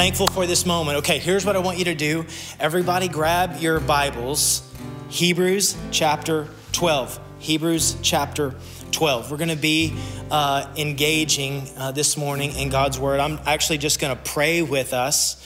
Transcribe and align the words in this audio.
Thankful 0.00 0.28
for 0.28 0.46
this 0.46 0.64
moment. 0.64 0.96
Okay, 1.00 1.18
here's 1.18 1.44
what 1.44 1.56
I 1.56 1.58
want 1.58 1.76
you 1.76 1.84
to 1.84 1.94
do. 1.94 2.24
Everybody 2.58 3.06
grab 3.06 3.60
your 3.60 3.80
Bibles. 3.80 4.66
Hebrews 5.10 5.76
chapter 5.90 6.48
12. 6.72 7.20
Hebrews 7.38 7.96
chapter 8.00 8.54
12. 8.92 9.30
We're 9.30 9.36
going 9.36 9.50
to 9.50 9.56
be 9.56 9.94
uh, 10.30 10.72
engaging 10.78 11.68
uh, 11.76 11.92
this 11.92 12.16
morning 12.16 12.52
in 12.52 12.70
God's 12.70 12.98
Word. 12.98 13.20
I'm 13.20 13.40
actually 13.44 13.76
just 13.76 14.00
going 14.00 14.16
to 14.16 14.22
pray 14.22 14.62
with 14.62 14.94
us 14.94 15.36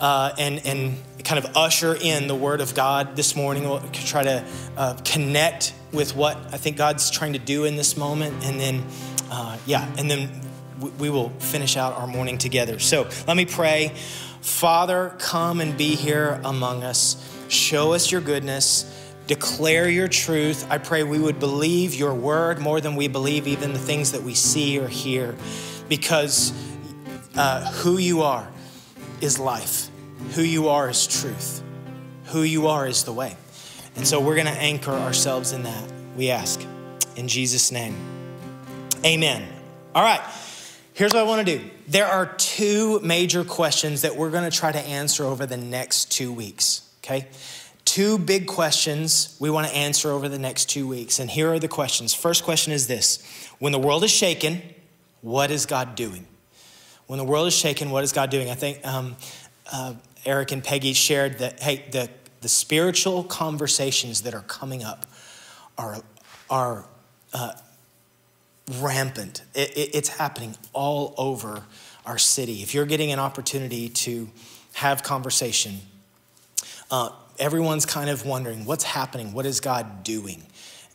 uh, 0.00 0.34
and, 0.36 0.66
and 0.66 0.96
kind 1.22 1.38
of 1.38 1.56
usher 1.56 1.94
in 1.94 2.26
the 2.26 2.34
Word 2.34 2.60
of 2.60 2.74
God 2.74 3.14
this 3.14 3.36
morning. 3.36 3.62
We'll 3.62 3.88
try 3.92 4.24
to 4.24 4.44
uh, 4.76 4.94
connect 5.04 5.74
with 5.92 6.16
what 6.16 6.36
I 6.52 6.56
think 6.56 6.76
God's 6.76 7.08
trying 7.08 7.34
to 7.34 7.38
do 7.38 7.66
in 7.66 7.76
this 7.76 7.96
moment. 7.96 8.44
And 8.44 8.58
then, 8.58 8.84
uh, 9.30 9.58
yeah, 9.64 9.88
and 9.96 10.10
then 10.10 10.42
we 10.90 11.10
will 11.10 11.30
finish 11.38 11.76
out 11.76 11.96
our 11.96 12.06
morning 12.06 12.38
together. 12.38 12.78
So 12.78 13.08
let 13.26 13.36
me 13.36 13.44
pray. 13.44 13.92
Father, 14.40 15.14
come 15.18 15.60
and 15.60 15.76
be 15.76 15.94
here 15.94 16.40
among 16.44 16.82
us. 16.82 17.16
Show 17.48 17.92
us 17.92 18.10
your 18.10 18.20
goodness 18.20 18.92
declare 19.26 19.88
your 19.88 20.08
truth. 20.08 20.66
I 20.70 20.78
pray 20.78 21.02
we 21.04 21.18
would 21.18 21.38
believe 21.38 21.94
your 21.94 22.14
word 22.14 22.58
more 22.58 22.80
than 22.80 22.96
we 22.96 23.08
believe 23.08 23.46
even 23.46 23.72
the 23.72 23.78
things 23.78 24.12
that 24.12 24.22
we 24.22 24.34
see 24.34 24.78
or 24.78 24.88
hear, 24.88 25.34
because 25.88 26.52
uh, 27.36 27.70
who 27.72 27.98
you 27.98 28.22
are 28.22 28.50
is 29.20 29.38
life, 29.38 29.88
who 30.32 30.42
you 30.42 30.68
are 30.68 30.90
is 30.90 31.06
truth, 31.06 31.62
who 32.26 32.42
you 32.42 32.68
are 32.68 32.86
is 32.86 33.04
the 33.04 33.12
way. 33.12 33.36
And 33.96 34.06
so 34.06 34.20
we're 34.20 34.34
going 34.34 34.46
to 34.46 34.52
anchor 34.52 34.92
ourselves 34.92 35.52
in 35.52 35.62
that, 35.64 35.92
we 36.16 36.30
ask. 36.30 36.60
In 37.16 37.28
Jesus' 37.28 37.70
name, 37.70 37.94
amen. 39.04 39.46
All 39.94 40.02
right. 40.02 40.22
Here's 40.94 41.12
what 41.12 41.20
I 41.20 41.26
want 41.26 41.46
to 41.46 41.58
do. 41.58 41.70
There 41.88 42.06
are 42.06 42.26
two 42.36 43.00
major 43.00 43.44
questions 43.44 44.02
that 44.02 44.16
we're 44.16 44.30
going 44.30 44.48
to 44.48 44.56
try 44.56 44.72
to 44.72 44.80
answer 44.80 45.24
over 45.24 45.46
the 45.46 45.56
next 45.56 46.12
two 46.12 46.32
weeks, 46.32 46.88
okay? 47.02 47.28
two 47.84 48.18
big 48.18 48.46
questions 48.46 49.36
we 49.38 49.50
want 49.50 49.66
to 49.66 49.74
answer 49.74 50.10
over 50.10 50.28
the 50.28 50.38
next 50.38 50.66
two 50.66 50.86
weeks. 50.86 51.18
And 51.18 51.30
here 51.30 51.52
are 51.52 51.58
the 51.58 51.68
questions. 51.68 52.14
First 52.14 52.44
question 52.44 52.72
is 52.72 52.86
this 52.86 53.22
When 53.58 53.72
the 53.72 53.78
world 53.78 54.04
is 54.04 54.10
shaken, 54.10 54.62
what 55.20 55.50
is 55.50 55.66
God 55.66 55.94
doing? 55.94 56.26
When 57.06 57.18
the 57.18 57.24
world 57.24 57.48
is 57.48 57.54
shaken, 57.54 57.90
what 57.90 58.04
is 58.04 58.12
God 58.12 58.30
doing? 58.30 58.48
I 58.48 58.54
think 58.54 58.84
um, 58.86 59.16
uh, 59.70 59.94
Eric 60.24 60.52
and 60.52 60.64
Peggy 60.64 60.92
shared 60.92 61.38
that, 61.38 61.60
hey, 61.60 61.84
the, 61.90 62.08
the 62.40 62.48
spiritual 62.48 63.24
conversations 63.24 64.22
that 64.22 64.34
are 64.34 64.42
coming 64.42 64.82
up 64.82 65.04
are, 65.76 65.98
are 66.48 66.86
uh, 67.34 67.52
rampant. 68.80 69.42
It, 69.54 69.76
it, 69.76 69.94
it's 69.94 70.08
happening 70.08 70.56
all 70.72 71.14
over 71.18 71.64
our 72.06 72.18
city. 72.18 72.62
If 72.62 72.74
you're 72.74 72.86
getting 72.86 73.12
an 73.12 73.18
opportunity 73.18 73.88
to 73.88 74.28
have 74.74 75.02
conversation, 75.02 75.80
uh, 76.90 77.10
everyone's 77.38 77.86
kind 77.86 78.10
of 78.10 78.26
wondering 78.26 78.64
what's 78.64 78.84
happening? 78.84 79.32
What 79.32 79.46
is 79.46 79.60
God 79.60 80.04
doing? 80.04 80.42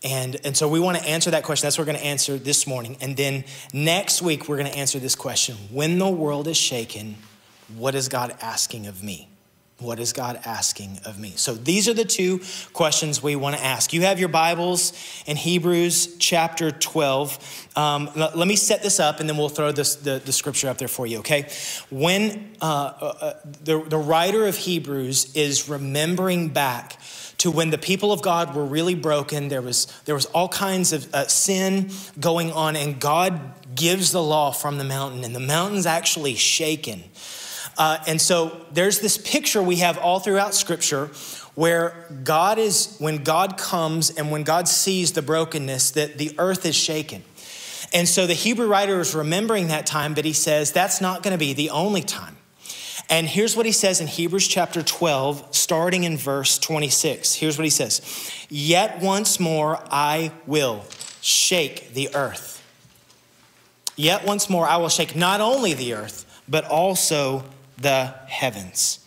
And, 0.03 0.37
and 0.45 0.55
so 0.55 0.67
we 0.67 0.79
want 0.79 0.97
to 0.97 1.03
answer 1.07 1.31
that 1.31 1.43
question. 1.43 1.65
That's 1.65 1.77
what 1.77 1.87
we're 1.87 1.93
going 1.93 2.03
to 2.03 2.07
answer 2.07 2.37
this 2.37 2.67
morning. 2.67 2.97
And 3.01 3.17
then 3.17 3.45
next 3.73 4.21
week, 4.21 4.47
we're 4.47 4.57
going 4.57 4.71
to 4.71 4.77
answer 4.77 4.99
this 4.99 5.15
question 5.15 5.55
When 5.71 5.97
the 5.97 6.09
world 6.09 6.47
is 6.47 6.57
shaken, 6.57 7.15
what 7.75 7.95
is 7.95 8.07
God 8.07 8.35
asking 8.41 8.87
of 8.87 9.03
me? 9.03 9.27
What 9.79 9.99
is 9.99 10.11
God 10.11 10.39
asking 10.43 11.01
of 11.05 11.19
me? 11.19 11.33
So 11.35 11.53
these 11.53 11.87
are 11.87 11.93
the 11.93 12.03
two 12.03 12.41
questions 12.73 13.21
we 13.21 13.35
want 13.35 13.57
to 13.57 13.63
ask. 13.63 13.93
You 13.93 14.01
have 14.01 14.19
your 14.19 14.27
Bibles 14.27 14.91
in 15.27 15.37
Hebrews 15.37 16.17
chapter 16.17 16.71
12. 16.71 17.67
Um, 17.75 18.09
let 18.15 18.47
me 18.47 18.55
set 18.55 18.81
this 18.81 18.99
up 18.99 19.19
and 19.19 19.29
then 19.29 19.37
we'll 19.37 19.49
throw 19.49 19.71
this, 19.71 19.93
the, 19.93 20.19
the 20.25 20.31
scripture 20.31 20.67
up 20.69 20.79
there 20.79 20.87
for 20.87 21.05
you, 21.05 21.19
okay? 21.19 21.47
When 21.91 22.55
uh, 22.59 22.65
uh, 22.65 23.33
the, 23.63 23.83
the 23.83 23.99
writer 23.99 24.47
of 24.47 24.57
Hebrews 24.57 25.35
is 25.35 25.69
remembering 25.69 26.49
back 26.49 26.99
to 27.37 27.51
when 27.51 27.69
the 27.69 27.77
people 27.77 28.11
of 28.11 28.23
God 28.23 28.55
were 28.55 28.65
really 28.65 28.95
broken, 28.95 29.47
there 29.47 29.61
was, 29.61 29.85
there 30.05 30.15
was 30.15 30.25
all 30.25 30.49
kinds 30.49 30.91
of 30.91 31.13
uh, 31.13 31.27
sin 31.27 31.91
going 32.19 32.51
on, 32.51 32.75
and 32.75 32.99
God 32.99 33.75
gives 33.75 34.11
the 34.11 34.23
law 34.23 34.51
from 34.51 34.79
the 34.79 34.83
mountain, 34.83 35.23
and 35.23 35.35
the 35.35 35.39
mountain's 35.39 35.85
actually 35.85 36.33
shaken. 36.33 37.03
Uh, 37.77 37.99
and 38.07 38.19
so 38.19 38.65
there's 38.71 38.99
this 38.99 39.17
picture 39.17 39.61
we 39.61 39.77
have 39.77 39.97
all 39.97 40.19
throughout 40.19 40.53
Scripture 40.55 41.07
where 41.55 42.05
God 42.23 42.59
is, 42.59 42.95
when 42.99 43.23
God 43.23 43.57
comes 43.57 44.09
and 44.11 44.31
when 44.31 44.43
God 44.43 44.67
sees 44.67 45.13
the 45.13 45.21
brokenness, 45.21 45.91
that 45.91 46.17
the 46.17 46.35
earth 46.37 46.65
is 46.65 46.75
shaken. 46.75 47.23
And 47.93 48.07
so 48.07 48.27
the 48.27 48.33
Hebrew 48.33 48.67
writer 48.67 48.99
is 48.99 49.15
remembering 49.15 49.67
that 49.67 49.85
time, 49.85 50.13
but 50.13 50.25
he 50.25 50.33
says 50.33 50.71
that's 50.71 51.01
not 51.01 51.23
going 51.23 51.31
to 51.31 51.37
be 51.37 51.53
the 51.53 51.69
only 51.69 52.01
time. 52.01 52.37
And 53.09 53.27
here's 53.27 53.55
what 53.55 53.65
he 53.65 53.71
says 53.71 54.01
in 54.01 54.07
Hebrews 54.07 54.47
chapter 54.47 54.83
12, 54.83 55.55
starting 55.55 56.03
in 56.03 56.17
verse 56.17 56.59
26. 56.59 57.35
Here's 57.35 57.57
what 57.57 57.63
he 57.63 57.69
says 57.69 58.01
Yet 58.49 59.01
once 59.01 59.39
more 59.39 59.79
I 59.89 60.31
will 60.45 60.83
shake 61.21 61.93
the 61.93 62.13
earth. 62.13 62.63
Yet 63.95 64.25
once 64.25 64.49
more 64.49 64.67
I 64.67 64.77
will 64.77 64.89
shake 64.89 65.15
not 65.15 65.41
only 65.41 65.73
the 65.73 65.93
earth, 65.93 66.25
but 66.47 66.65
also 66.65 67.45
the 67.77 68.13
heavens. 68.27 68.99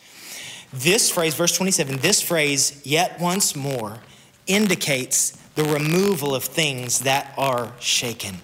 This 0.72 1.10
phrase, 1.10 1.34
verse 1.34 1.56
27, 1.56 1.98
this 1.98 2.22
phrase, 2.22 2.81
yet 2.84 3.20
once 3.20 3.56
more, 3.56 3.98
indicates 4.47 5.32
the 5.54 5.64
removal 5.64 6.34
of 6.34 6.44
things 6.44 7.00
that 7.00 7.34
are 7.36 7.72
shaken. 7.80 8.36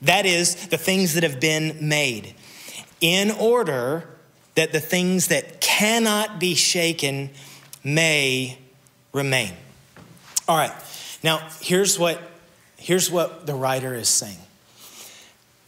That 0.00 0.26
is, 0.26 0.68
the 0.68 0.78
things 0.78 1.14
that 1.14 1.22
have 1.22 1.40
been 1.40 1.76
made, 1.80 2.34
in 3.00 3.30
order 3.32 4.08
that 4.54 4.72
the 4.72 4.80
things 4.80 5.28
that 5.28 5.60
cannot 5.60 6.38
be 6.38 6.54
shaken 6.54 7.30
may 7.82 8.58
remain. 9.12 9.52
All 10.48 10.56
right, 10.56 10.72
now 11.22 11.48
here's 11.60 11.98
what, 11.98 12.20
here's 12.76 13.10
what 13.10 13.46
the 13.46 13.54
writer 13.54 13.94
is 13.94 14.08
saying 14.08 14.38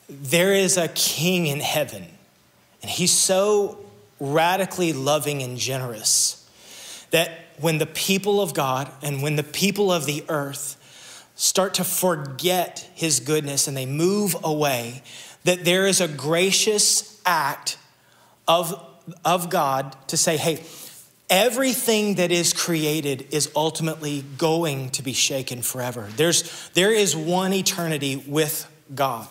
there 0.09 0.55
is 0.55 0.77
a 0.77 0.89
king 0.89 1.47
in 1.47 1.61
heaven, 1.61 2.05
and 2.83 2.91
he's 2.91 3.13
so 3.13 3.84
radically 4.33 4.93
loving 4.93 5.43
and 5.43 5.59
generous. 5.59 6.49
That 7.11 7.31
when 7.61 7.79
the 7.79 7.87
people 7.87 8.41
of 8.41 8.55
God 8.55 8.91
and 9.03 9.23
when 9.23 9.37
the 9.37 9.43
people 9.43 9.93
of 9.93 10.07
the 10.07 10.25
earth 10.29 10.81
start 11.37 11.75
to 11.75 11.85
forget 11.85 12.89
his 12.95 13.21
goodness 13.21 13.67
and 13.67 13.77
they 13.77 13.87
move 13.87 14.37
away, 14.43 15.03
that 15.45 15.65
there 15.65 15.87
is 15.87 16.01
a 16.01 16.09
gracious 16.09 17.21
act 17.27 17.77
of, 18.49 18.81
of 19.25 19.51
God 19.51 19.97
to 20.09 20.17
say, 20.17 20.37
hey, 20.37 20.65
everything 21.31 22.17
that 22.17 22.31
is 22.31 22.53
created 22.53 23.27
is 23.31 23.51
ultimately 23.57 24.25
going 24.39 24.91
to 24.91 25.03
be 25.03 25.13
shaken 25.13 25.63
forever. 25.63 26.09
There's, 26.17 26.69
there 26.71 26.93
is 26.93 27.17
one 27.17 27.53
eternity 27.53 28.17
with 28.27 28.71
God. 28.95 29.27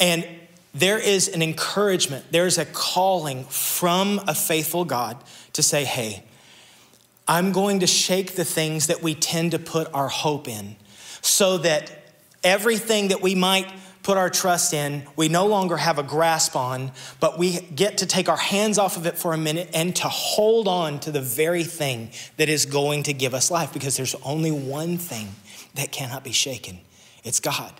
And 0.00 0.26
there 0.74 0.98
is 0.98 1.28
an 1.28 1.40
encouragement, 1.40 2.24
there's 2.30 2.58
a 2.58 2.66
calling 2.66 3.44
from 3.44 4.20
a 4.26 4.34
faithful 4.34 4.84
God 4.84 5.22
to 5.52 5.62
say, 5.62 5.84
hey, 5.84 6.24
I'm 7.26 7.52
going 7.52 7.80
to 7.80 7.86
shake 7.86 8.34
the 8.34 8.44
things 8.44 8.88
that 8.88 9.02
we 9.02 9.14
tend 9.14 9.52
to 9.52 9.58
put 9.58 9.92
our 9.94 10.08
hope 10.08 10.48
in 10.48 10.76
so 11.22 11.58
that 11.58 11.90
everything 12.42 13.08
that 13.08 13.22
we 13.22 13.34
might 13.34 13.72
put 14.02 14.18
our 14.18 14.28
trust 14.28 14.74
in, 14.74 15.02
we 15.16 15.28
no 15.28 15.46
longer 15.46 15.78
have 15.78 15.98
a 15.98 16.02
grasp 16.02 16.54
on, 16.54 16.92
but 17.20 17.38
we 17.38 17.60
get 17.60 17.98
to 17.98 18.06
take 18.06 18.28
our 18.28 18.36
hands 18.36 18.76
off 18.76 18.98
of 18.98 19.06
it 19.06 19.16
for 19.16 19.32
a 19.32 19.38
minute 19.38 19.70
and 19.72 19.96
to 19.96 20.08
hold 20.08 20.68
on 20.68 21.00
to 21.00 21.10
the 21.10 21.22
very 21.22 21.64
thing 21.64 22.10
that 22.36 22.50
is 22.50 22.66
going 22.66 23.02
to 23.04 23.14
give 23.14 23.32
us 23.32 23.50
life 23.50 23.72
because 23.72 23.96
there's 23.96 24.14
only 24.16 24.50
one 24.50 24.98
thing 24.98 25.28
that 25.74 25.90
cannot 25.90 26.22
be 26.22 26.32
shaken 26.32 26.78
it's 27.24 27.40
God. 27.40 27.72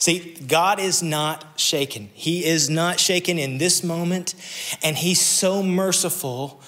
See, 0.00 0.34
God 0.46 0.80
is 0.80 1.02
not 1.02 1.44
shaken. 1.56 2.10
He 2.14 2.44
is 2.44 2.68
not 2.68 2.98
shaken 2.98 3.38
in 3.38 3.58
this 3.58 3.84
moment, 3.84 4.34
and 4.82 4.96
He's 4.96 5.20
so 5.20 5.62
merciful 5.62 6.60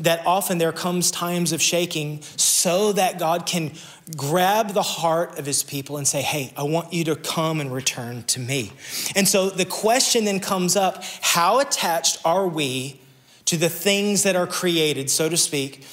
that 0.00 0.26
often 0.26 0.58
there 0.58 0.72
comes 0.72 1.10
times 1.10 1.52
of 1.52 1.62
shaking 1.62 2.22
so 2.36 2.92
that 2.92 3.18
God 3.18 3.46
can 3.46 3.72
grab 4.16 4.70
the 4.70 4.82
heart 4.82 5.38
of 5.38 5.46
his 5.46 5.62
people 5.62 5.96
and 5.96 6.06
say, 6.06 6.22
Hey, 6.22 6.52
I 6.56 6.64
want 6.64 6.92
you 6.92 7.04
to 7.04 7.16
come 7.16 7.60
and 7.60 7.72
return 7.72 8.24
to 8.24 8.40
me. 8.40 8.72
And 9.14 9.26
so 9.26 9.50
the 9.50 9.64
question 9.64 10.24
then 10.24 10.40
comes 10.40 10.76
up 10.76 11.02
how 11.20 11.60
attached 11.60 12.18
are 12.24 12.46
we 12.46 13.00
to 13.46 13.56
the 13.56 13.68
things 13.68 14.22
that 14.24 14.36
are 14.36 14.46
created, 14.46 15.10
so 15.10 15.28
to 15.28 15.36
speak, 15.36 15.84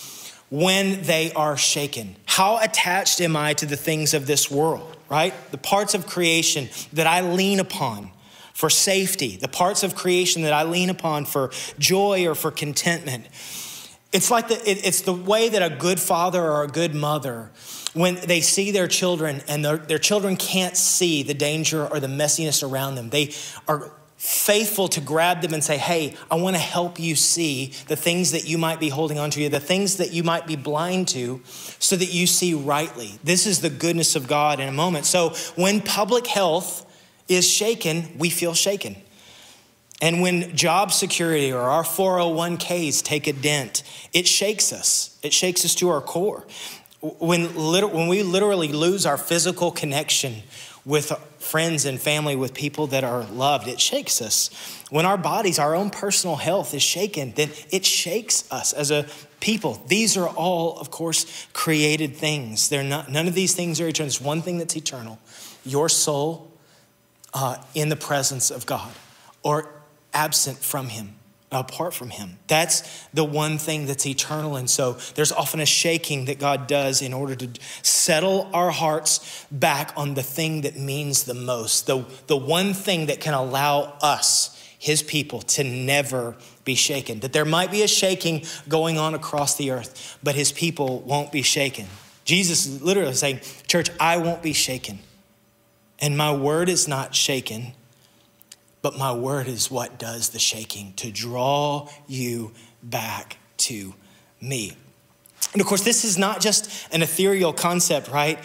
when 0.50 1.02
they 1.04 1.32
are 1.34 1.58
shaken? 1.58 2.16
How 2.26 2.60
attached 2.60 3.22
am 3.22 3.36
I 3.36 3.54
to 3.54 3.66
the 3.66 3.78
things 3.78 4.14
of 4.14 4.28
this 4.28 4.50
world? 4.50 4.97
Right? 5.10 5.34
The 5.52 5.58
parts 5.58 5.94
of 5.94 6.08
creation 6.08 6.70
that 6.94 7.08
I 7.08 7.22
lean 7.22 7.60
upon 7.60 8.12
for 8.54 8.70
safety, 8.70 9.38
the 9.38 9.48
parts 9.48 9.84
of 9.84 9.96
creation 9.96 10.42
that 10.42 10.54
I 10.54 10.64
lean 10.64 10.90
upon 10.90 11.26
for 11.26 11.52
joy 11.78 12.28
or 12.28 12.34
for 12.34 12.50
contentment. 12.50 13.28
It's 14.12 14.32
like 14.32 14.48
the, 14.48 14.56
it, 14.56 14.86
it's 14.86 15.02
the 15.02 15.14
way 15.14 15.50
that 15.50 15.62
a 15.62 15.76
good 15.76 16.00
father 16.00 16.42
or 16.42 16.64
a 16.64 16.68
good 16.68 16.96
mother, 16.96 17.52
when 17.94 18.16
they 18.16 18.42
see 18.42 18.72
their 18.72 18.88
children 18.88 19.42
and 19.48 19.64
their, 19.64 19.78
their 19.78 20.00
children 20.00 20.38
can't 20.38 20.76
see 20.76 21.24
the 21.24 21.34
danger 21.34 21.86
or 21.86 22.00
the 22.00 22.08
messiness 22.08 22.68
around 22.68 22.96
them, 22.96 23.10
they 23.10 23.34
are 23.68 23.92
faithful 24.18 24.88
to 24.88 25.00
grab 25.00 25.42
them 25.42 25.54
and 25.54 25.64
say, 25.64 25.78
Hey, 25.78 26.16
I 26.30 26.36
want 26.36 26.56
to 26.56 26.62
help 26.62 27.00
you 27.00 27.16
see 27.16 27.74
the 27.88 27.96
things 27.96 28.32
that 28.32 28.48
you 28.48 28.58
might 28.58 28.80
be 28.80 28.90
holding 28.90 29.20
on 29.20 29.30
to, 29.32 29.50
the 29.50 29.60
things 29.60 29.98
that 29.98 30.12
you 30.12 30.24
might 30.24 30.48
be 30.48 30.56
blind 30.56 31.08
to, 31.10 31.42
so 31.80 31.96
that 31.96 32.14
you 32.14 32.28
see 32.28 32.54
rightly. 32.54 33.20
This 33.24 33.46
is 33.46 33.62
the 33.62 33.70
goodness 33.70 34.16
of 34.16 34.28
God 34.28 34.60
in 34.60 34.68
a 34.68 34.72
moment. 34.72 35.06
So 35.06 35.30
when 35.56 35.82
public 35.82 36.28
health 36.28 36.84
is 37.28 37.48
shaken, 37.48 38.18
we 38.18 38.30
feel 38.30 38.54
shaken. 38.54 38.96
And 40.02 40.22
when 40.22 40.56
job 40.56 40.92
security 40.92 41.52
or 41.52 41.62
our 41.62 41.84
401ks 41.84 43.04
take 43.04 43.28
a 43.28 43.34
dent, 43.34 43.84
it 44.14 44.28
shakes 44.28 44.72
us. 44.72 45.18
It 45.24 45.34
shakes 45.34 45.66
us 45.66 45.74
to 45.76 45.90
our 45.90 46.02
core. 46.02 46.46
When, 47.02 47.46
when 47.46 48.08
we 48.08 48.24
literally 48.24 48.72
lose 48.72 49.06
our 49.06 49.18
physical 49.18 49.72
connection 49.72 50.44
with 50.88 51.12
friends 51.38 51.84
and 51.84 52.00
family, 52.00 52.34
with 52.38 52.54
people 52.54 52.88
that 52.88 53.04
are 53.04 53.26
loved, 53.26 53.68
it 53.68 53.80
shakes 53.80 54.22
us. 54.22 54.50
When 54.90 55.06
our 55.06 55.18
bodies, 55.18 55.60
our 55.60 55.76
own 55.76 55.90
personal 55.90 56.38
health 56.38 56.74
is 56.74 56.82
shaken, 56.82 57.34
then 57.36 57.52
it 57.70 57.86
shakes 57.86 58.50
us 58.50 58.72
as 58.72 58.90
a 58.90 59.06
people. 59.42 59.84
These 59.88 60.16
are 60.16 60.30
all, 60.30 60.80
of 60.80 60.90
course, 60.90 61.46
created 61.52 62.16
things. 62.16 62.70
They're 62.70 62.84
not, 62.84 63.12
none 63.12 63.28
of 63.28 63.36
these 63.36 63.54
things 63.54 63.82
are 63.82 63.88
eternal. 63.90 64.06
There's 64.08 64.22
one 64.22 64.42
thing 64.42 64.60
that's 64.60 64.78
eternal 64.78 65.20
your 65.66 65.90
soul 65.90 66.50
uh, 67.34 67.58
in 67.76 67.90
the 67.90 67.98
presence 67.98 68.50
of 68.50 68.66
God 68.66 68.94
or 69.44 69.70
absent 70.14 70.58
from 70.60 70.88
Him, 70.88 71.16
apart 71.52 71.94
from 71.94 72.10
Him. 72.10 72.38
That's 72.48 73.08
the 73.14 73.24
one 73.24 73.58
thing 73.58 73.86
that's 73.86 74.06
eternal. 74.06 74.56
And 74.56 74.70
so 74.70 74.94
there's 75.16 75.32
often 75.32 75.60
a 75.60 75.66
shaking 75.66 76.26
that 76.26 76.40
God 76.40 76.68
does 76.68 77.02
in 77.02 77.14
order 77.14 77.36
to 77.36 77.50
settle 77.82 78.50
our 78.54 78.72
hearts 78.72 79.46
back 79.52 79.94
on 79.96 80.14
the 80.16 80.24
thing 80.24 80.62
that 80.62 80.78
means 80.78 81.24
the 81.24 81.34
most, 81.34 81.88
the, 81.88 82.06
the 82.28 82.38
one 82.38 82.74
thing 82.74 83.08
that 83.08 83.22
can 83.22 83.34
allow 83.34 83.98
us. 84.02 84.54
His 84.80 85.02
people 85.02 85.42
to 85.42 85.64
never 85.64 86.36
be 86.64 86.76
shaken. 86.76 87.22
That 87.22 87.34
there 87.34 87.46
might 87.46 87.72
be 87.72 87.82
a 87.82 87.88
shaking 87.88 88.46
going 88.70 89.00
on 89.00 89.16
across 89.16 89.56
the 89.56 89.72
earth, 89.72 90.20
but 90.22 90.36
his 90.36 90.52
people 90.52 91.00
won't 91.00 91.32
be 91.32 91.42
shaken. 91.42 91.88
Jesus 92.26 92.68
is 92.68 92.84
literally 92.84 93.16
saying, 93.16 93.40
Church, 93.66 93.90
I 94.00 94.18
won't 94.18 94.44
be 94.44 94.54
shaken. 94.54 95.00
And 95.98 96.16
my 96.16 96.32
word 96.32 96.70
is 96.70 96.88
not 96.88 97.16
shaken 97.16 97.74
but 98.88 98.98
my 98.98 99.12
word 99.12 99.50
is 99.50 99.70
what 99.70 100.00
does 100.00 100.30
the 100.30 100.40
shaking 100.40 100.94
to 100.94 101.12
draw 101.12 101.90
you 102.08 102.54
back 102.82 103.36
to 103.58 103.94
me. 104.40 104.78
And 105.52 105.62
of 105.62 105.68
course, 105.68 105.84
this 105.84 106.06
is 106.06 106.18
not 106.18 106.40
just 106.40 106.88
an 106.94 107.02
ethereal 107.02 107.52
concept, 107.52 108.08
right? 108.08 108.40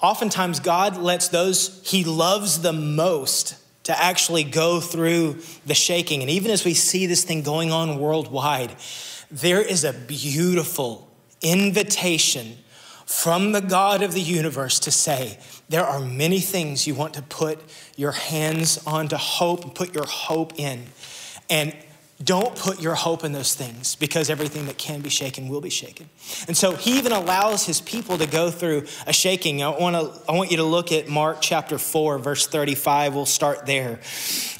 Oftentimes, 0.00 0.60
God 0.60 0.96
lets 0.98 1.26
those 1.26 1.82
he 1.84 2.04
loves 2.04 2.60
the 2.60 2.72
most 2.72 3.56
to 3.82 4.00
actually 4.00 4.44
go 4.44 4.78
through 4.78 5.38
the 5.66 5.74
shaking. 5.74 6.20
And 6.20 6.30
even 6.30 6.52
as 6.52 6.64
we 6.64 6.74
see 6.74 7.06
this 7.06 7.24
thing 7.24 7.42
going 7.42 7.72
on 7.72 7.98
worldwide, 7.98 8.76
there 9.32 9.60
is 9.60 9.82
a 9.82 9.92
beautiful 9.92 11.10
invitation 11.40 12.56
from 13.04 13.50
the 13.50 13.60
God 13.60 14.04
of 14.04 14.12
the 14.12 14.20
universe 14.20 14.78
to 14.78 14.92
say, 14.92 15.40
there 15.68 15.84
are 15.84 16.00
many 16.00 16.40
things 16.40 16.86
you 16.86 16.94
want 16.94 17.14
to 17.14 17.22
put 17.22 17.58
your 17.96 18.12
hands 18.12 18.82
on 18.86 19.08
to 19.08 19.16
hope 19.16 19.64
and 19.64 19.74
put 19.74 19.94
your 19.94 20.06
hope 20.06 20.58
in. 20.58 20.84
And 21.48 21.74
don't 22.22 22.54
put 22.54 22.80
your 22.80 22.94
hope 22.94 23.24
in 23.24 23.32
those 23.32 23.54
things 23.54 23.96
because 23.96 24.30
everything 24.30 24.66
that 24.66 24.78
can 24.78 25.00
be 25.00 25.08
shaken 25.08 25.48
will 25.48 25.60
be 25.60 25.70
shaken. 25.70 26.08
And 26.46 26.56
so 26.56 26.76
he 26.76 26.98
even 26.98 27.12
allows 27.12 27.66
his 27.66 27.80
people 27.80 28.18
to 28.18 28.26
go 28.26 28.50
through 28.50 28.86
a 29.06 29.12
shaking. 29.12 29.62
I 29.62 29.68
want, 29.68 29.96
to, 29.96 30.30
I 30.30 30.36
want 30.36 30.50
you 30.50 30.58
to 30.58 30.64
look 30.64 30.92
at 30.92 31.08
Mark 31.08 31.38
chapter 31.40 31.78
4, 31.78 32.18
verse 32.18 32.46
35. 32.46 33.14
We'll 33.14 33.26
start 33.26 33.66
there. 33.66 34.00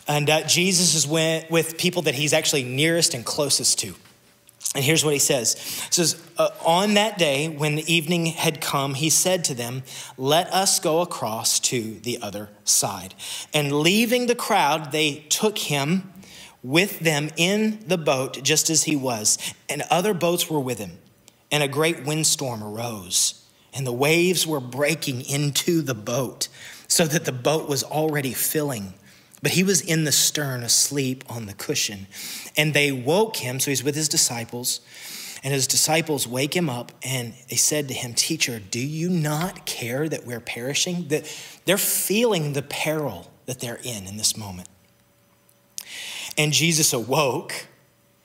And 0.08 0.28
uh, 0.28 0.46
Jesus 0.46 0.94
is 0.94 1.06
with 1.06 1.78
people 1.78 2.02
that 2.02 2.14
he's 2.14 2.32
actually 2.32 2.64
nearest 2.64 3.14
and 3.14 3.25
closest 3.25 3.78
to. 3.81 3.94
And 4.74 4.82
here's 4.82 5.04
what 5.04 5.12
he 5.12 5.19
says. 5.19 5.52
Says, 5.90 6.22
uh, 6.38 6.48
On 6.64 6.94
that 6.94 7.19
day, 7.19 7.48
when 7.48 7.74
the 7.74 7.92
evening 7.92 8.26
had 8.26 8.60
come, 8.60 8.94
he 8.94 9.10
said 9.10 9.44
to 9.44 9.54
them, 9.54 9.82
Let 10.16 10.52
us 10.52 10.80
go 10.80 11.00
across 11.02 11.60
to 11.60 12.00
the 12.00 12.19
other 12.22 12.48
side. 12.64 13.14
And 13.52 13.80
leaving 13.80 14.26
the 14.26 14.34
crowd, 14.34 14.90
they 14.92 15.26
took 15.28 15.58
him 15.58 16.10
with 16.62 17.00
them 17.00 17.28
in 17.36 17.80
the 17.86 17.98
boat, 17.98 18.42
just 18.42 18.70
as 18.70 18.84
he 18.84 18.96
was. 18.96 19.36
And 19.69 19.82
other 19.90 20.14
boats 20.14 20.48
were 20.48 20.60
with 20.60 20.78
him. 20.78 20.98
And 21.50 21.62
a 21.62 21.69
great 21.69 22.04
windstorm 22.06 22.64
arose, 22.64 23.44
and 23.74 23.86
the 23.86 23.92
waves 23.92 24.46
were 24.46 24.60
breaking 24.60 25.22
into 25.22 25.82
the 25.82 25.94
boat, 25.94 26.48
so 26.88 27.04
that 27.04 27.26
the 27.26 27.32
boat 27.32 27.69
was 27.69 27.84
already 27.84 28.32
filling. 28.32 28.94
But 29.42 29.52
he 29.52 29.64
was 29.64 29.80
in 29.80 30.04
the 30.04 30.12
stern, 30.12 30.62
asleep 30.62 31.24
on 31.28 31.46
the 31.46 31.54
cushion. 31.54 32.06
And 32.56 32.74
they 32.74 32.92
woke 32.92 33.36
him, 33.36 33.58
so 33.58 33.70
he's 33.70 33.82
with 33.82 33.96
his 33.96 34.08
disciples. 34.08 34.80
And 35.42 35.52
his 35.52 35.66
disciples 35.66 36.28
wake 36.28 36.54
him 36.54 36.70
up 36.70 36.92
and 37.02 37.34
they 37.50 37.56
said 37.56 37.88
to 37.88 37.94
him, 37.94 38.14
Teacher, 38.14 38.60
do 38.60 38.78
you 38.78 39.10
not 39.10 39.66
care 39.66 40.08
that 40.08 40.24
we're 40.24 40.40
perishing? 40.40 41.08
That 41.08 41.24
they're 41.64 41.78
feeling 41.78 42.52
the 42.52 42.62
peril 42.62 43.32
that 43.46 43.58
they're 43.58 43.80
in 43.82 44.06
in 44.06 44.16
this 44.16 44.36
moment. 44.36 44.68
And 46.38 46.52
Jesus 46.52 46.92
awoke 46.92 47.66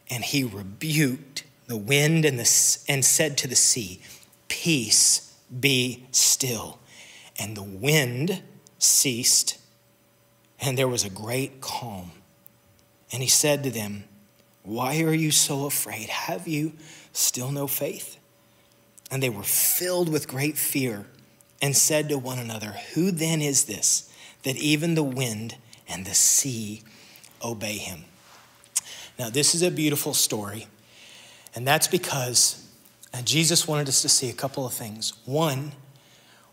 and 0.10 0.24
he 0.24 0.44
rebuked 0.44 1.44
the 1.66 1.78
wind 1.78 2.24
and, 2.24 2.38
the, 2.38 2.78
and 2.88 3.04
said 3.04 3.36
to 3.40 3.48
the 3.48 3.56
sea, 3.56 4.00
Peace, 4.48 5.36
be 5.60 6.06
still. 6.12 6.78
And 7.40 7.58
the 7.58 7.64
wind 7.64 8.44
ceased 8.78 9.57
and 10.60 10.78
there 10.78 10.88
was 10.88 11.04
a 11.04 11.10
great 11.10 11.62
calm. 11.62 12.12
And 13.12 13.22
he 13.22 13.30
said 13.30 13.64
to 13.64 13.70
them, 13.70 14.06
Why 14.64 15.02
are 15.02 15.14
you 15.14 15.32
so 15.32 15.66
afraid? 15.66 16.10
Have 16.10 16.48
you 16.48 16.74
still 17.14 17.52
no 17.52 17.68
faith? 17.68 18.18
And 19.10 19.24
they 19.24 19.30
were 19.30 19.44
filled 19.44 20.10
with 20.10 20.28
great 20.28 20.58
fear 20.58 21.06
and 21.62 21.76
said 21.76 22.10
to 22.10 22.18
one 22.18 22.40
another, 22.40 22.76
Who 22.94 23.12
then 23.12 23.42
is 23.42 23.66
this 23.66 24.12
that 24.44 24.58
even 24.58 24.96
the 24.96 25.04
wind 25.04 25.56
and 25.88 26.06
the 26.06 26.14
sea 26.14 26.84
obey 27.44 27.78
him? 27.78 28.06
Now, 29.18 29.30
this 29.30 29.56
is 29.56 29.64
a 29.64 29.72
beautiful 29.72 30.14
story, 30.14 30.68
and 31.56 31.66
that's 31.66 31.88
because 31.88 32.68
uh, 33.14 33.22
Jesus 33.22 33.68
wanted 33.68 33.88
us 33.88 34.04
to 34.04 34.10
see 34.10 34.30
a 34.30 34.34
couple 34.34 34.66
of 34.66 34.74
things. 34.74 35.14
One, 35.26 35.72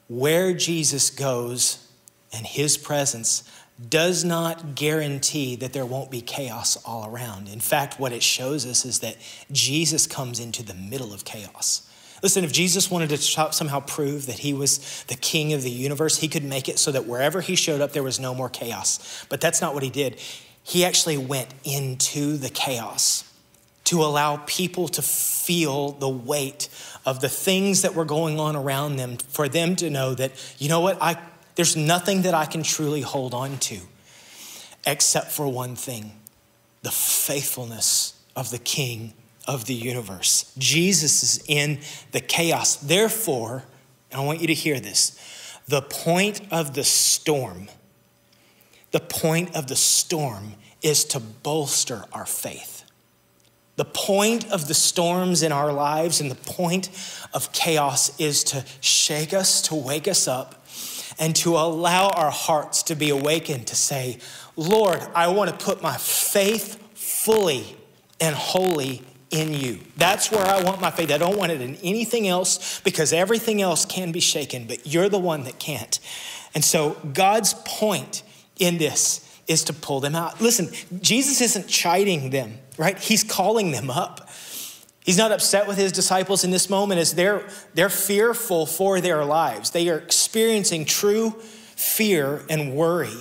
where 0.09 0.55
Jesus 0.55 1.11
goes 1.11 1.87
and 2.33 2.47
his 2.47 2.79
presence 2.79 3.43
does 3.88 4.25
not 4.25 4.75
guarantee 4.76 5.56
that 5.56 5.73
there 5.73 5.87
won't 5.87 6.11
be 6.11 6.21
chaos 6.21 6.76
all 6.85 7.09
around. 7.11 7.49
In 7.49 7.61
fact, 7.61 7.99
what 7.99 8.12
it 8.12 8.23
shows 8.23 8.65
us 8.67 8.85
is 8.85 9.00
that 9.00 9.17
Jesus 9.50 10.06
comes 10.06 10.38
into 10.38 10.62
the 10.62 10.75
middle 10.75 11.13
of 11.13 11.25
chaos. 11.25 11.91
Listen, 12.22 12.44
if 12.44 12.53
Jesus 12.53 12.91
wanted 12.91 13.10
to 13.10 13.19
somehow 13.19 13.81
prove 13.81 14.27
that 14.27 14.39
he 14.39 14.55
was 14.55 15.05
the 15.08 15.17
king 15.17 15.53
of 15.53 15.63
the 15.63 15.70
universe, 15.70 16.19
he 16.19 16.29
could 16.29 16.44
make 16.44 16.69
it 16.69 16.79
so 16.79 16.93
that 16.93 17.05
wherever 17.05 17.41
he 17.41 17.56
showed 17.56 17.81
up, 17.81 17.93
there 17.93 18.03
was 18.03 18.20
no 18.20 18.34
more 18.34 18.48
chaos. 18.48 19.27
But 19.29 19.41
that's 19.41 19.60
not 19.60 19.75
what 19.75 19.82
he 19.82 19.91
did. 19.91 20.20
He 20.63 20.84
actually 20.84 21.19
went 21.19 21.53
into 21.65 22.37
the 22.37 22.48
chaos 22.48 23.31
to 23.84 24.03
allow 24.03 24.39
people 24.46 24.89
to 24.89 25.03
feel 25.03 25.91
the 25.93 26.08
weight 26.08 26.70
of 27.05 27.20
the 27.20 27.29
things 27.29 27.82
that 27.82 27.94
were 27.94 28.06
going 28.06 28.41
on 28.41 28.56
around 28.56 28.96
them, 28.96 29.19
for 29.19 29.46
them 29.46 29.77
to 29.77 29.91
know 29.91 30.15
that, 30.15 30.32
you 30.58 30.70
know 30.70 30.81
what, 30.81 30.96
I 31.03 31.19
there's 31.55 31.77
nothing 31.77 32.23
that 32.23 32.34
I 32.34 32.46
can 32.46 32.63
truly 32.63 33.01
hold 33.01 33.34
on 33.34 33.58
to 33.58 33.81
except 34.87 35.31
for 35.31 35.49
one 35.49 35.77
thing 35.77 36.13
the 36.82 36.91
faithfulness 36.91 38.15
of 38.37 38.51
the 38.51 38.58
King 38.58 39.15
of 39.46 39.67
the 39.67 39.75
universe. 39.75 40.53
Jesus 40.58 41.23
is 41.23 41.44
in 41.49 41.81
the 42.13 42.20
chaos. 42.20 42.77
Therefore, 42.77 43.65
and 44.11 44.20
I 44.20 44.25
want 44.25 44.41
you 44.41 44.46
to 44.46 44.55
hear 44.55 44.81
this 44.81 45.19
the 45.67 45.82
point 45.82 46.43
of 46.51 46.75
the 46.75 46.84
storm, 46.84 47.69
the 48.91 49.01
point 49.01 49.56
of 49.56 49.67
the 49.67 49.77
storm 49.77 50.55
is 50.82 51.05
to 51.06 51.20
bolster 51.20 52.05
our 52.13 52.27
faith. 52.27 52.84
The 53.77 53.84
point 53.84 54.49
of 54.53 54.69
the 54.69 54.75
storms 54.75 55.43
in 55.43 55.51
our 55.51 55.73
lives 55.73 56.20
and 56.20 56.31
the 56.31 56.37
point 56.37 56.91
of 57.32 57.51
chaos 57.53 58.19
is 58.20 58.44
to 58.44 58.65
shake 58.81 59.32
us, 59.32 59.63
to 59.63 59.75
wake 59.75 60.06
us 60.06 60.29
up, 60.29 60.65
and 61.19 61.35
to 61.37 61.56
allow 61.56 62.09
our 62.09 62.31
hearts 62.31 62.83
to 62.85 62.94
be 62.94 63.11
awakened 63.11 63.67
to 63.69 63.77
say, 63.77 64.19
Lord, 64.56 65.01
I 65.15 65.29
want 65.29 65.51
to 65.51 65.65
put 65.65 65.83
my 65.83 65.97
faith 65.97 66.81
fully 66.94 67.77
and 68.21 68.35
wholly 68.35 69.03
in 69.31 69.53
you. 69.53 69.81
That's 69.97 70.31
where 70.31 70.44
I 70.44 70.63
want 70.63 70.81
my 70.81 70.91
faith. 70.91 71.11
I 71.11 71.19
don't 71.19 71.37
want 71.37 71.53
it 71.53 71.61
in 71.61 71.77
anything 71.77 72.29
else 72.29 72.81
because 72.81 73.13
everything 73.13 73.61
else 73.61 73.85
can 73.85 74.13
be 74.13 74.21
shaken, 74.21 74.67
but 74.67 74.87
you're 74.87 75.09
the 75.09 75.19
one 75.19 75.44
that 75.44 75.59
can't. 75.59 75.99
And 76.55 76.65
so 76.65 76.97
God's 77.13 77.55
point 77.65 78.23
in 78.59 78.79
this 78.79 79.21
is 79.49 79.65
to 79.65 79.73
pull 79.73 80.01
them 80.01 80.15
out. 80.15 80.41
Listen, 80.41 80.71
Jesus 81.01 81.41
isn't 81.41 81.69
chiding 81.69 82.31
them, 82.31 82.59
right? 82.79 82.99
He's 82.99 83.25
calling 83.25 83.73
them 83.73 83.91
up. 83.91 84.23
He's 85.05 85.19
not 85.19 85.32
upset 85.32 85.69
with 85.69 85.77
his 85.77 85.93
disciples 85.93 86.44
in 86.44 86.51
this 86.51 86.70
moment 86.70 86.99
as 86.99 87.15
they're, 87.15 87.46
they're 87.75 87.91
fearful 87.91 88.65
for 88.65 89.03
their 89.03 89.23
lives. 89.23 89.70
They 89.70 89.91
are 89.91 89.99
experiencing 89.99 90.87
true 90.87 91.32
fear 91.77 92.43
and 92.49 92.75
worry. 92.75 93.15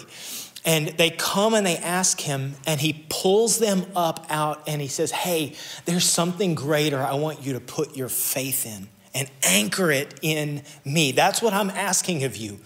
And 0.64 0.88
they 0.88 1.10
come 1.10 1.54
and 1.54 1.68
they 1.68 1.76
ask 1.76 2.22
him, 2.22 2.54
and 2.66 2.80
he 2.80 3.06
pulls 3.10 3.60
them 3.60 3.86
up 3.98 4.26
out 4.30 4.64
and 4.66 4.82
he 4.82 4.88
says, 4.88 5.12
Hey, 5.12 5.56
there's 5.84 6.06
something 6.06 6.56
greater 6.56 7.00
I 7.00 7.16
want 7.16 7.46
you 7.46 7.52
to 7.52 7.60
put 7.60 7.98
your 7.98 8.08
faith 8.08 8.66
in 8.66 8.88
and 9.14 9.30
anchor 9.44 9.92
it 9.92 10.18
in 10.22 10.64
me. 10.86 11.12
That's 11.12 11.42
what 11.42 11.54
I'm 11.54 11.70
asking 11.70 12.24
of 12.24 12.38
you. 12.38 12.62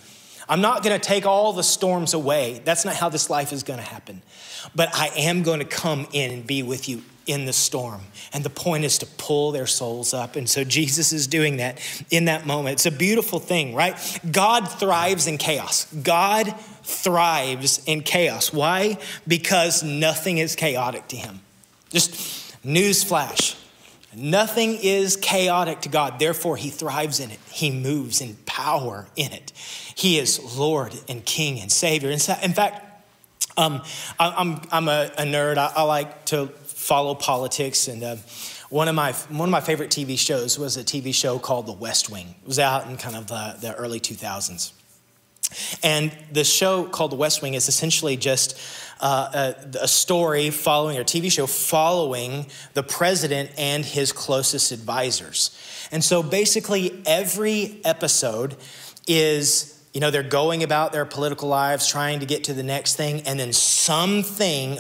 I'm 0.48 0.62
not 0.62 0.84
gonna 0.84 1.00
take 1.00 1.26
all 1.26 1.54
the 1.54 1.64
storms 1.64 2.14
away. 2.14 2.62
That's 2.64 2.86
not 2.86 2.96
how 2.96 3.10
this 3.10 3.32
life 3.32 3.52
is 3.52 3.64
gonna 3.64 3.82
happen. 3.82 4.22
But 4.76 4.94
I 4.94 5.08
am 5.18 5.42
gonna 5.42 5.66
come 5.66 6.08
in 6.14 6.32
and 6.32 6.46
be 6.46 6.62
with 6.62 6.88
you 6.88 7.02
in 7.28 7.46
the 7.46 7.54
storm. 7.54 8.02
And 8.34 8.44
the 8.44 8.50
point 8.50 8.86
is 8.86 8.98
to 9.00 9.06
pull 9.06 9.52
their 9.52 9.68
souls 9.68 10.14
up. 10.14 10.36
And 10.36 10.50
so 10.50 10.64
Jesus 10.64 11.14
is 11.14 11.28
doing 11.28 11.58
that 11.58 11.80
in 12.10 12.26
that 12.26 12.48
moment. 12.48 12.74
It's 12.74 12.86
a 12.86 12.92
beautiful 12.92 13.40
thing, 13.40 13.76
right? 13.76 13.96
God 14.32 14.68
thrives 14.68 15.28
in 15.28 15.38
chaos. 15.38 15.86
God 15.94 16.56
thrives 16.84 17.82
in 17.86 18.02
chaos. 18.02 18.52
Why? 18.52 18.98
Because 19.28 19.84
nothing 19.84 20.38
is 20.38 20.56
chaotic 20.56 21.08
to 21.10 21.18
him. 21.18 21.42
Just 21.90 22.56
news 22.66 23.04
flash. 23.04 23.56
Nothing 24.16 24.80
is 24.82 25.16
chaotic 25.16 25.82
to 25.82 25.90
God. 25.90 26.18
Therefore, 26.18 26.58
he 26.58 26.70
thrives 26.70 27.20
in 27.20 27.30
it. 27.30 27.40
He 27.52 27.70
moves 27.70 28.20
in 28.20 28.36
power 28.46 29.06
in 29.16 29.32
it. 29.32 29.52
He 29.96 30.18
is 30.18 30.58
Lord 30.58 30.96
and 31.08 31.24
King 31.24 31.60
and 31.60 31.72
Savior. 31.72 32.10
In 32.10 32.20
fact, 32.20 32.84
um, 33.58 33.84
I, 34.20 34.42
am 34.42 34.62
I'm 34.72 34.88
a, 34.88 35.12
a 35.18 35.24
nerd. 35.24 35.58
I, 35.58 35.72
I 35.76 35.84
like 35.84 36.26
to 36.26 36.48
follow 36.88 37.14
politics. 37.16 37.90
And 37.90 38.02
uh, 38.02 38.16
one, 38.70 38.88
of 38.88 38.96
my, 38.96 39.12
one 39.12 39.50
of 39.50 39.52
my 39.52 39.60
favorite 39.60 39.92
TV 39.92 40.18
shows 40.18 40.58
was 40.58 40.78
a 40.78 40.86
TV 40.86 41.14
show 41.14 41.38
called 41.38 41.66
The 41.66 41.74
West 41.74 42.10
Wing. 42.10 42.34
It 42.42 42.48
was 42.48 42.60
out 42.60 42.88
in 42.88 42.96
kind 42.96 43.18
of 43.18 43.28
the, 43.28 43.58
the 43.60 43.76
early 43.76 44.00
2000s. 44.00 44.72
And 45.84 46.16
the 46.32 46.46
show 46.46 46.86
called 46.86 47.12
The 47.12 47.18
West 47.18 47.42
Wing 47.42 47.56
is 47.56 47.68
essentially 47.68 48.16
just 48.16 48.58
uh, 49.02 49.54
a, 49.54 49.84
a, 49.84 49.88
story 49.88 50.50
following, 50.50 50.98
or 50.98 51.04
TV 51.04 51.30
show 51.30 51.46
following 51.46 52.48
the 52.74 52.84
president 52.84 53.52
and 53.58 53.86
his 53.86 54.14
closest 54.14 54.72
advisors. 54.72 55.58
And 55.92 56.04
so 56.04 56.24
basically, 56.24 57.02
every 57.06 57.80
episode 57.84 58.56
is 59.08 59.74
you 59.94 60.02
know, 60.02 60.12
they're 60.12 60.22
going 60.22 60.64
about 60.64 60.92
their 60.92 61.06
political 61.06 61.50
lives, 61.50 61.88
trying 61.88 62.20
to 62.20 62.26
get 62.26 62.44
to 62.46 62.54
the 62.54 62.64
next 62.64 62.96
thing, 62.96 63.22
and 63.22 63.40
then 63.40 63.52
something 63.52 64.80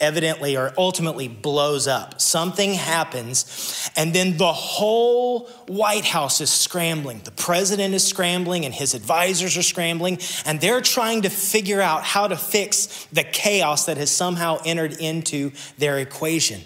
evidently 0.00 0.56
or 0.56 0.72
ultimately 0.76 1.28
blows 1.28 1.86
up. 1.86 2.20
Something 2.20 2.74
happens, 2.74 3.90
and 3.96 4.14
then 4.14 4.36
the 4.36 4.52
whole 4.52 5.46
White 5.66 6.04
House 6.04 6.40
is 6.40 6.50
scrambling. 6.50 7.20
The 7.24 7.30
president 7.32 7.94
is 7.94 8.06
scrambling, 8.06 8.64
and 8.64 8.74
his 8.74 8.94
advisors 8.94 9.56
are 9.56 9.62
scrambling, 9.62 10.18
and 10.44 10.60
they're 10.60 10.80
trying 10.80 11.22
to 11.22 11.30
figure 11.30 11.80
out 11.80 12.04
how 12.04 12.28
to 12.28 12.36
fix 12.36 13.06
the 13.12 13.24
chaos 13.24 13.86
that 13.86 13.96
has 13.96 14.10
somehow 14.10 14.58
entered 14.64 14.92
into 14.92 15.52
their 15.78 15.98
equation. 15.98 16.62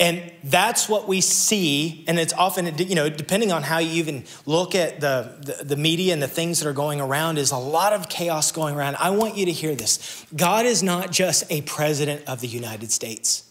And 0.00 0.30
that's 0.44 0.88
what 0.88 1.08
we 1.08 1.20
see. 1.20 2.04
And 2.06 2.20
it's 2.20 2.32
often, 2.32 2.76
you 2.78 2.94
know, 2.94 3.08
depending 3.08 3.50
on 3.50 3.64
how 3.64 3.78
you 3.78 3.90
even 3.94 4.24
look 4.46 4.76
at 4.76 5.00
the, 5.00 5.34
the, 5.40 5.64
the, 5.64 5.76
media 5.76 6.12
and 6.12 6.22
the 6.22 6.28
things 6.28 6.60
that 6.60 6.68
are 6.68 6.72
going 6.72 7.00
around, 7.00 7.36
is 7.36 7.50
a 7.50 7.56
lot 7.56 7.92
of 7.92 8.08
chaos 8.08 8.52
going 8.52 8.76
around. 8.76 8.96
I 8.96 9.10
want 9.10 9.36
you 9.36 9.46
to 9.46 9.52
hear 9.52 9.74
this 9.74 10.24
God 10.36 10.66
is 10.66 10.82
not 10.84 11.10
just 11.10 11.44
a 11.50 11.62
president 11.62 12.28
of 12.28 12.40
the 12.40 12.46
United 12.46 12.92
States, 12.92 13.42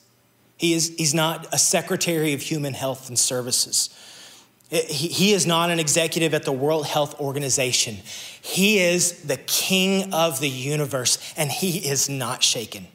he 0.58 0.74
is, 0.74 0.94
He's 0.98 1.14
not 1.14 1.48
a 1.54 1.58
secretary 1.58 2.34
of 2.34 2.42
human 2.42 2.74
health 2.74 3.10
and 3.10 3.20
services. 3.20 3.90
He, 4.70 5.08
he 5.08 5.34
is 5.34 5.46
not 5.46 5.70
an 5.70 5.80
executive 5.80 6.34
at 6.34 6.44
the 6.44 6.52
World 6.52 6.88
Health 6.88 7.20
Organization. 7.22 7.98
He 8.42 8.80
is 8.80 9.24
the 9.24 9.38
king 9.38 10.14
of 10.14 10.40
the 10.40 10.50
universe, 10.50 11.18
and 11.38 11.50
he 11.50 11.78
is 11.88 12.10
not 12.10 12.44
shaken 12.44 12.88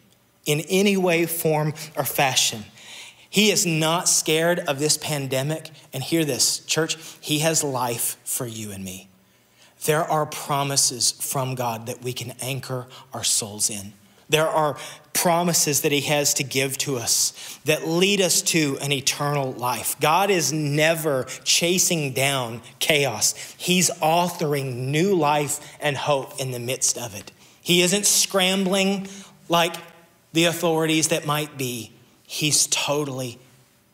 in 0.44 0.61
any 0.68 0.97
way, 0.97 1.25
form, 1.26 1.73
or 1.97 2.04
fashion. 2.04 2.64
He 3.33 3.51
is 3.51 3.65
not 3.65 4.11
scared 4.11 4.59
of 4.59 4.79
this 4.79 4.99
pandemic. 4.99 5.71
And 5.95 6.03
hear 6.03 6.23
this, 6.23 6.59
church, 6.67 6.99
He 7.19 7.39
has 7.39 7.65
life 7.65 8.19
for 8.25 8.47
you 8.47 8.71
and 8.73 8.85
me. 8.85 9.09
There 9.87 10.05
are 10.05 10.27
promises 10.27 11.12
from 11.12 11.55
God 11.55 11.87
that 11.87 12.03
we 12.03 12.12
can 12.12 12.33
anchor 12.43 12.89
our 13.15 13.25
souls 13.25 13.71
in. 13.71 13.95
There 14.29 14.47
are 14.47 14.77
promises 15.15 15.81
that 15.81 15.93
He 15.93 16.03
has 16.03 16.35
to 16.35 16.45
give 16.45 16.77
to 16.79 16.99
us 16.99 17.59
that 17.65 17.89
lead 17.89 18.21
us 18.21 18.43
to 18.43 18.77
an 18.83 18.93
eternal 18.93 19.53
life. 19.53 19.97
God 19.99 20.29
is 20.29 20.53
never 20.53 21.25
chasing 21.43 22.12
down 22.12 22.61
chaos, 22.81 23.35
He's 23.57 23.89
authoring 24.03 24.75
new 24.91 25.15
life 25.15 25.59
and 25.81 25.97
hope 25.97 26.39
in 26.39 26.51
the 26.51 26.61
midst 26.61 26.99
of 26.99 27.15
it. 27.15 27.33
He 27.62 27.81
isn't 27.81 28.05
scrambling 28.05 29.09
like 29.49 29.75
the 30.35 30.45
authorities 30.45 31.09
that 31.09 31.25
might 31.25 31.57
be. 31.57 31.93
He's 32.33 32.67
totally 32.69 33.39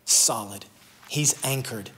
solid, 0.04 0.64
He's 1.08 1.34
anchored, 1.44 1.90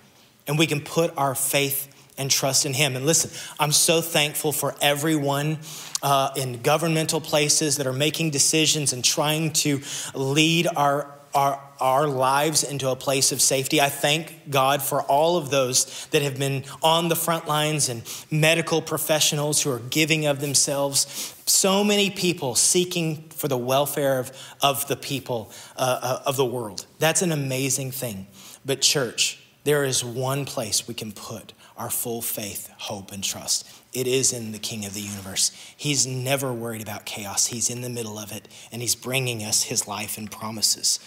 and 0.49 0.59
we 0.59 0.67
can 0.67 0.81
put 0.81 1.13
our 1.19 1.35
faith 1.35 1.95
and 2.17 2.31
trust 2.31 2.65
in 2.65 2.73
Him. 2.73 2.97
And 2.97 3.05
listen, 3.05 3.31
I'm 3.61 3.73
so 3.73 4.01
thankful 4.01 4.53
for 4.53 4.75
everyone 4.81 5.59
uh, 6.03 6.31
in 6.37 6.63
governmental 6.63 7.21
places 7.21 7.77
that 7.77 7.87
are 7.87 7.93
making 7.93 8.31
decisions 8.31 8.95
and 8.95 9.05
trying 9.05 9.53
to 9.53 9.83
lead 10.15 10.67
our 10.75 11.15
our, 11.35 11.61
our 11.79 12.09
lives 12.09 12.65
into 12.65 12.89
a 12.89 12.97
place 12.97 13.31
of 13.33 13.41
safety. 13.41 13.81
I 13.81 13.89
thank 13.89 14.51
God 14.51 14.83
for 14.83 15.03
all 15.03 15.37
of 15.37 15.51
those 15.51 16.07
that 16.11 16.23
have 16.23 16.39
been 16.39 16.65
on 16.83 17.09
the 17.09 17.15
front 17.15 17.47
lines 17.47 17.89
and 17.89 18.03
medical 18.31 18.83
professionals 18.83 19.63
who 19.63 19.71
are 19.71 19.79
giving 19.79 20.27
of 20.27 20.41
themselves. 20.41 21.37
So 21.51 21.83
many 21.83 22.11
people 22.11 22.55
seeking 22.55 23.29
for 23.31 23.49
the 23.49 23.59
welfare 23.59 24.21
of, 24.21 24.31
of 24.63 24.87
the 24.87 24.97
people 24.97 25.53
uh, 25.77 25.99
uh 26.01 26.23
of 26.25 26.37
the 26.37 26.45
world. 26.45 26.87
That's 27.01 27.23
an 27.23 27.33
amazing 27.33 27.91
thing. 27.91 28.29
But, 28.65 28.81
church, 28.81 29.43
there 29.65 29.85
is 29.85 30.05
one 30.05 30.45
place 30.45 30.87
we 30.87 30.95
can 30.95 31.11
put 31.11 31.53
our 31.77 31.91
full 31.91 32.23
faith, 32.23 32.71
hope, 32.79 33.11
and 33.11 33.25
trust. 33.25 33.69
It 33.93 34.07
is 34.07 34.33
in 34.33 34.53
the 34.53 34.59
King 34.59 34.85
of 34.85 34.95
the 34.95 35.01
universe. 35.01 35.51
He's 35.77 36.07
never 36.07 36.53
worried 36.53 36.83
about 36.83 37.05
chaos. 37.05 37.47
He's 37.47 37.69
in 37.69 37.81
the 37.81 37.89
middle 37.89 38.17
of 38.17 38.31
it, 38.31 38.47
and 38.71 38.81
He's 38.81 38.95
bringing 38.95 39.43
us 39.43 39.65
His 39.65 39.89
life 39.89 40.19
and 40.19 40.31
promises. 40.31 41.01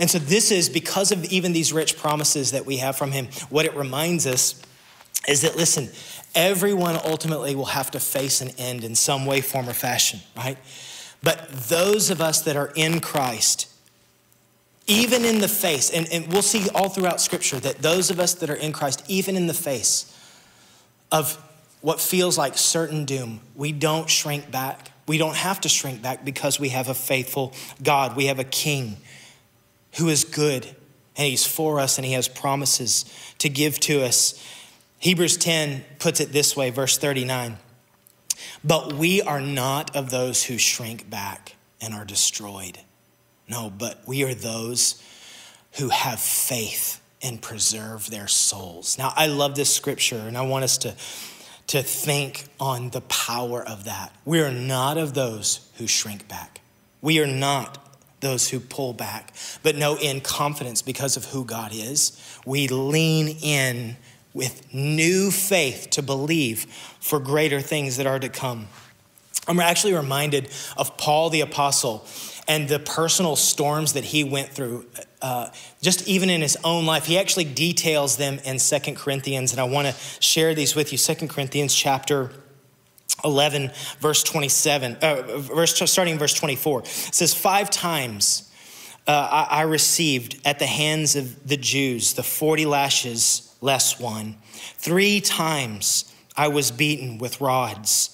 And 0.00 0.10
so, 0.10 0.18
this 0.18 0.50
is 0.50 0.68
because 0.68 1.12
of 1.12 1.24
even 1.26 1.52
these 1.52 1.72
rich 1.72 1.96
promises 1.96 2.50
that 2.50 2.66
we 2.66 2.78
have 2.78 2.96
from 2.96 3.12
Him, 3.12 3.28
what 3.48 3.64
it 3.64 3.76
reminds 3.76 4.26
us 4.26 4.60
is 5.28 5.42
that, 5.42 5.56
listen, 5.56 5.88
everyone 6.34 6.98
ultimately 7.04 7.54
will 7.54 7.66
have 7.66 7.90
to 7.92 8.00
face 8.00 8.40
an 8.40 8.50
end 8.58 8.84
in 8.84 8.94
some 8.94 9.26
way, 9.26 9.40
form, 9.40 9.68
or 9.68 9.72
fashion, 9.72 10.20
right? 10.36 10.58
But 11.22 11.48
those 11.50 12.10
of 12.10 12.20
us 12.20 12.42
that 12.42 12.56
are 12.56 12.72
in 12.74 13.00
Christ, 13.00 13.72
even 14.86 15.24
in 15.24 15.40
the 15.40 15.48
face, 15.48 15.90
and, 15.90 16.06
and 16.12 16.30
we'll 16.32 16.42
see 16.42 16.68
all 16.74 16.88
throughout 16.88 17.20
Scripture 17.20 17.58
that 17.60 17.78
those 17.78 18.10
of 18.10 18.20
us 18.20 18.34
that 18.34 18.50
are 18.50 18.56
in 18.56 18.72
Christ, 18.72 19.04
even 19.08 19.36
in 19.36 19.46
the 19.46 19.54
face 19.54 20.10
of 21.10 21.36
what 21.80 22.00
feels 22.00 22.36
like 22.36 22.58
certain 22.58 23.04
doom, 23.04 23.40
we 23.54 23.72
don't 23.72 24.10
shrink 24.10 24.50
back. 24.50 24.90
We 25.06 25.18
don't 25.18 25.36
have 25.36 25.60
to 25.62 25.68
shrink 25.68 26.02
back 26.02 26.24
because 26.24 26.58
we 26.58 26.70
have 26.70 26.88
a 26.88 26.94
faithful 26.94 27.52
God. 27.82 28.16
We 28.16 28.26
have 28.26 28.38
a 28.38 28.44
king 28.44 28.96
who 29.96 30.08
is 30.08 30.24
good 30.24 30.66
and 31.16 31.28
he's 31.28 31.46
for 31.46 31.78
us 31.78 31.98
and 31.98 32.04
he 32.04 32.12
has 32.12 32.26
promises 32.26 33.04
to 33.38 33.48
give 33.48 33.78
to 33.80 34.02
us. 34.02 34.42
Hebrews 35.04 35.36
10 35.36 35.84
puts 35.98 36.20
it 36.20 36.32
this 36.32 36.56
way, 36.56 36.70
verse 36.70 36.96
39. 36.96 37.58
But 38.64 38.94
we 38.94 39.20
are 39.20 39.42
not 39.42 39.94
of 39.94 40.08
those 40.08 40.44
who 40.44 40.56
shrink 40.56 41.10
back 41.10 41.56
and 41.78 41.92
are 41.92 42.06
destroyed. 42.06 42.78
No, 43.46 43.70
but 43.76 44.00
we 44.06 44.24
are 44.24 44.32
those 44.32 45.02
who 45.72 45.90
have 45.90 46.18
faith 46.18 47.02
and 47.20 47.42
preserve 47.42 48.08
their 48.08 48.26
souls. 48.26 48.96
Now, 48.96 49.12
I 49.14 49.26
love 49.26 49.56
this 49.56 49.68
scripture 49.74 50.16
and 50.16 50.38
I 50.38 50.42
want 50.42 50.64
us 50.64 50.78
to 50.78 50.94
to 51.66 51.82
think 51.82 52.46
on 52.58 52.88
the 52.88 53.02
power 53.02 53.62
of 53.62 53.84
that. 53.84 54.10
We 54.24 54.40
are 54.40 54.52
not 54.52 54.96
of 54.96 55.12
those 55.12 55.68
who 55.76 55.86
shrink 55.86 56.28
back. 56.28 56.62
We 57.02 57.20
are 57.20 57.26
not 57.26 57.78
those 58.20 58.48
who 58.48 58.58
pull 58.58 58.94
back, 58.94 59.34
but 59.62 59.76
no, 59.76 59.98
in 59.98 60.22
confidence 60.22 60.80
because 60.80 61.18
of 61.18 61.26
who 61.26 61.44
God 61.44 61.72
is, 61.74 62.18
we 62.46 62.68
lean 62.68 63.28
in 63.42 63.96
with 64.34 64.74
new 64.74 65.30
faith 65.30 65.88
to 65.90 66.02
believe 66.02 66.64
for 67.00 67.20
greater 67.20 67.60
things 67.60 67.96
that 67.96 68.06
are 68.06 68.18
to 68.18 68.28
come. 68.28 68.66
I'm 69.46 69.60
actually 69.60 69.94
reminded 69.94 70.50
of 70.76 70.96
Paul 70.96 71.30
the 71.30 71.40
Apostle 71.40 72.06
and 72.46 72.68
the 72.68 72.78
personal 72.78 73.36
storms 73.36 73.94
that 73.94 74.04
he 74.04 74.24
went 74.24 74.50
through 74.50 74.86
uh, 75.22 75.48
just 75.80 76.06
even 76.06 76.28
in 76.28 76.42
his 76.42 76.58
own 76.64 76.84
life. 76.84 77.06
He 77.06 77.18
actually 77.18 77.44
details 77.44 78.16
them 78.16 78.38
in 78.44 78.58
Second 78.58 78.96
Corinthians, 78.96 79.52
and 79.52 79.60
I 79.60 79.64
want 79.64 79.88
to 79.88 79.94
share 80.20 80.54
these 80.54 80.74
with 80.74 80.92
you. 80.92 80.98
Second 80.98 81.28
Corinthians 81.28 81.74
chapter 81.74 82.30
11, 83.24 83.70
verse 84.00 84.22
27, 84.22 84.96
uh, 85.00 85.38
verse, 85.38 85.90
starting 85.90 86.12
in 86.12 86.18
verse 86.18 86.34
24. 86.34 86.80
It 86.80 86.86
says, 86.86 87.32
Five 87.32 87.70
times 87.70 88.50
uh, 89.06 89.46
I, 89.50 89.60
I 89.60 89.62
received 89.62 90.40
at 90.44 90.58
the 90.58 90.66
hands 90.66 91.16
of 91.16 91.48
the 91.48 91.56
Jews 91.56 92.14
the 92.14 92.22
40 92.22 92.66
lashes 92.66 93.53
less 93.64 93.98
one. 93.98 94.36
Three 94.76 95.20
times 95.20 96.12
I 96.36 96.48
was 96.48 96.70
beaten 96.70 97.16
with 97.16 97.40
rods. 97.40 98.13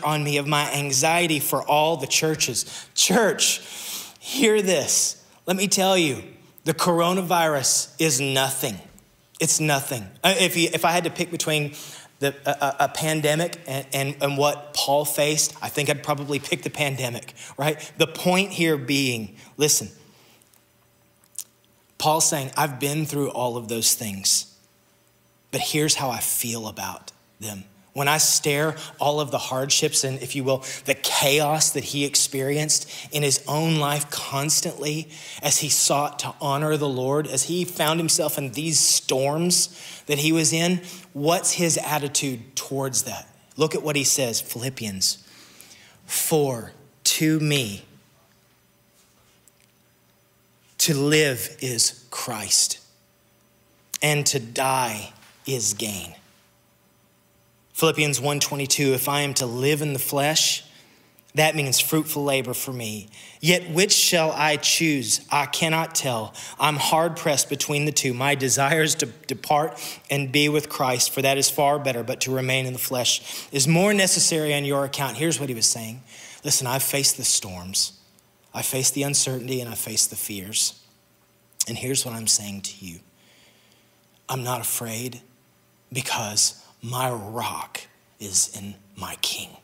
pressure 0.00 0.14
on 0.14 0.24
me 0.24 0.38
of 0.38 0.46
my 0.46 0.70
anxiety 0.72 1.40
for 1.40 1.62
all 1.62 1.96
the 1.96 2.06
churches. 2.06 2.88
Church, 2.94 3.60
hear 4.18 4.62
this. 4.62 5.22
Let 5.46 5.56
me 5.56 5.68
tell 5.68 5.96
you, 5.96 6.22
the 6.64 6.74
coronavirus 6.74 7.94
is 7.98 8.20
nothing. 8.20 8.78
It's 9.40 9.60
nothing. 9.60 10.06
Uh, 10.22 10.34
if, 10.38 10.56
you, 10.56 10.68
if 10.72 10.84
I 10.84 10.90
had 10.92 11.04
to 11.04 11.10
pick 11.10 11.30
between 11.30 11.74
the, 12.18 12.34
a, 12.44 12.84
a 12.84 12.88
pandemic 12.88 13.58
and, 13.66 13.86
and, 13.92 14.16
and 14.20 14.38
what 14.38 14.74
Paul 14.74 15.04
faced, 15.04 15.54
I 15.62 15.68
think 15.68 15.88
I'd 15.88 16.02
probably 16.02 16.38
pick 16.38 16.62
the 16.62 16.70
pandemic, 16.70 17.32
right? 17.56 17.92
The 17.96 18.06
point 18.06 18.50
here 18.50 18.76
being 18.76 19.36
listen, 19.56 19.88
Paul's 21.96 22.28
saying, 22.28 22.50
I've 22.56 22.78
been 22.78 23.06
through 23.06 23.30
all 23.30 23.56
of 23.56 23.68
those 23.68 23.94
things, 23.94 24.54
but 25.50 25.60
here's 25.60 25.96
how 25.96 26.10
I 26.10 26.20
feel 26.20 26.66
about 26.66 27.12
them. 27.40 27.64
When 27.92 28.06
I 28.06 28.18
stare 28.18 28.76
all 29.00 29.18
of 29.18 29.32
the 29.32 29.38
hardships 29.38 30.04
and, 30.04 30.22
if 30.22 30.36
you 30.36 30.44
will, 30.44 30.64
the 30.84 30.94
chaos 30.94 31.70
that 31.70 31.84
he 31.84 32.04
experienced 32.04 32.88
in 33.12 33.22
his 33.22 33.42
own 33.48 33.78
life 33.78 34.08
constantly 34.10 35.08
as 35.42 35.58
he 35.58 35.68
sought 35.68 36.20
to 36.20 36.34
honor 36.40 36.76
the 36.76 36.88
Lord, 36.88 37.26
as 37.26 37.44
he 37.44 37.64
found 37.64 37.98
himself 37.98 38.38
in 38.38 38.52
these 38.52 38.78
storms 38.78 40.02
that 40.06 40.18
he 40.18 40.30
was 40.30 40.52
in, 40.52 40.82
what's 41.12 41.52
his 41.52 41.78
attitude 41.78 42.54
towards 42.54 43.02
that? 43.04 43.26
Look 43.56 43.74
at 43.74 43.82
what 43.82 43.96
he 43.96 44.04
says 44.04 44.40
Philippians 44.40 45.26
4 46.06 46.72
to 47.04 47.40
me, 47.40 47.84
to 50.78 50.94
live 50.94 51.56
is 51.60 52.06
Christ, 52.10 52.78
and 54.00 54.24
to 54.26 54.38
die 54.38 55.12
is 55.44 55.74
gain. 55.74 56.14
Philippians 57.80 58.20
1:22 58.20 58.92
if 58.92 59.08
I 59.08 59.22
am 59.22 59.32
to 59.34 59.46
live 59.46 59.80
in 59.80 59.94
the 59.94 59.98
flesh 59.98 60.64
that 61.34 61.56
means 61.56 61.80
fruitful 61.80 62.24
labor 62.24 62.52
for 62.52 62.74
me. 62.74 63.08
Yet 63.40 63.70
which 63.70 63.92
shall 63.92 64.32
I 64.32 64.56
choose? 64.56 65.20
I 65.30 65.46
cannot 65.46 65.94
tell. 65.94 66.34
I'm 66.58 66.76
hard 66.76 67.16
pressed 67.16 67.48
between 67.48 67.86
the 67.86 67.92
two. 67.92 68.12
My 68.12 68.34
desire 68.34 68.82
is 68.82 68.96
to 68.96 69.06
depart 69.06 69.80
and 70.10 70.30
be 70.30 70.50
with 70.50 70.68
Christ, 70.68 71.10
for 71.10 71.22
that 71.22 71.38
is 71.38 71.48
far 71.48 71.78
better, 71.78 72.02
but 72.02 72.20
to 72.22 72.34
remain 72.34 72.66
in 72.66 72.74
the 72.74 72.78
flesh 72.78 73.48
is 73.50 73.66
more 73.66 73.94
necessary 73.94 74.52
on 74.52 74.66
your 74.66 74.84
account. 74.84 75.16
Here's 75.16 75.40
what 75.40 75.48
he 75.48 75.54
was 75.54 75.66
saying 75.66 76.02
Listen, 76.44 76.66
I've 76.66 76.82
faced 76.82 77.16
the 77.16 77.24
storms, 77.24 77.92
I 78.52 78.60
faced 78.60 78.92
the 78.92 79.04
uncertainty, 79.04 79.62
and 79.62 79.70
I 79.70 79.74
faced 79.74 80.10
the 80.10 80.16
fears. 80.16 80.74
And 81.66 81.78
here's 81.78 82.04
what 82.04 82.14
I'm 82.14 82.26
saying 82.26 82.60
to 82.60 82.84
you 82.84 83.00
I'm 84.28 84.42
not 84.42 84.60
afraid 84.60 85.22
because 85.90 86.60
my 86.82 87.10
rock 87.10 87.82
is 88.18 88.56
in 88.56 88.74
my 88.96 89.16
king. 89.22 89.56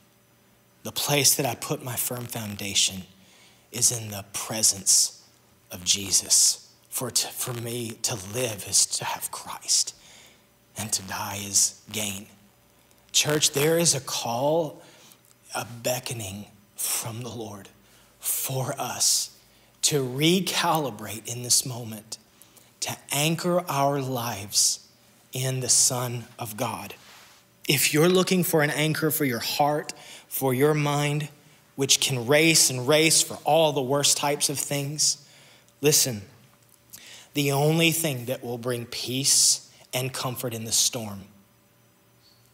The 0.82 0.92
place 0.92 1.34
that 1.34 1.46
I 1.46 1.54
put 1.54 1.82
my 1.82 1.96
firm 1.96 2.24
foundation 2.24 3.02
is 3.72 3.90
in 3.90 4.10
the 4.10 4.24
presence 4.32 5.22
of 5.70 5.84
Jesus. 5.84 6.72
For, 6.90 7.10
to, 7.10 7.26
for 7.26 7.52
me 7.52 7.98
to 8.02 8.14
live 8.32 8.66
is 8.68 8.86
to 8.86 9.04
have 9.04 9.30
Christ, 9.30 9.94
and 10.78 10.92
to 10.92 11.02
die 11.02 11.40
is 11.44 11.82
gain. 11.92 12.26
Church, 13.12 13.52
there 13.52 13.78
is 13.78 13.94
a 13.94 14.00
call, 14.00 14.82
a 15.54 15.64
beckoning 15.64 16.46
from 16.76 17.22
the 17.22 17.28
Lord 17.30 17.68
for 18.18 18.74
us 18.78 19.36
to 19.82 20.02
recalibrate 20.02 21.26
in 21.32 21.42
this 21.42 21.64
moment, 21.66 22.18
to 22.80 22.96
anchor 23.12 23.60
our 23.68 24.00
lives 24.00 24.86
in 25.32 25.60
the 25.60 25.68
Son 25.68 26.24
of 26.38 26.56
God. 26.56 26.94
If 27.68 27.92
you're 27.92 28.08
looking 28.08 28.44
for 28.44 28.62
an 28.62 28.70
anchor 28.70 29.10
for 29.10 29.24
your 29.24 29.40
heart, 29.40 29.92
for 30.28 30.54
your 30.54 30.74
mind, 30.74 31.28
which 31.74 32.00
can 32.00 32.26
race 32.26 32.70
and 32.70 32.86
race 32.86 33.22
for 33.22 33.38
all 33.44 33.72
the 33.72 33.82
worst 33.82 34.16
types 34.16 34.48
of 34.48 34.58
things, 34.58 35.26
listen, 35.80 36.22
the 37.34 37.52
only 37.52 37.90
thing 37.90 38.26
that 38.26 38.42
will 38.42 38.58
bring 38.58 38.86
peace 38.86 39.70
and 39.92 40.12
comfort 40.12 40.54
in 40.54 40.64
the 40.64 40.72
storm 40.72 41.24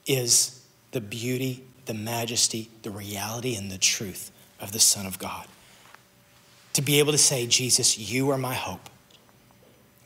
is 0.06 0.66
the 0.90 1.00
beauty, 1.00 1.64
the 1.86 1.94
majesty, 1.94 2.70
the 2.82 2.90
reality, 2.90 3.54
and 3.54 3.70
the 3.70 3.78
truth 3.78 4.30
of 4.60 4.72
the 4.72 4.80
Son 4.80 5.06
of 5.06 5.18
God. 5.18 5.46
To 6.74 6.82
be 6.82 6.98
able 6.98 7.12
to 7.12 7.18
say, 7.18 7.46
Jesus, 7.46 7.98
you 7.98 8.30
are 8.30 8.38
my 8.38 8.54
hope. 8.54 8.88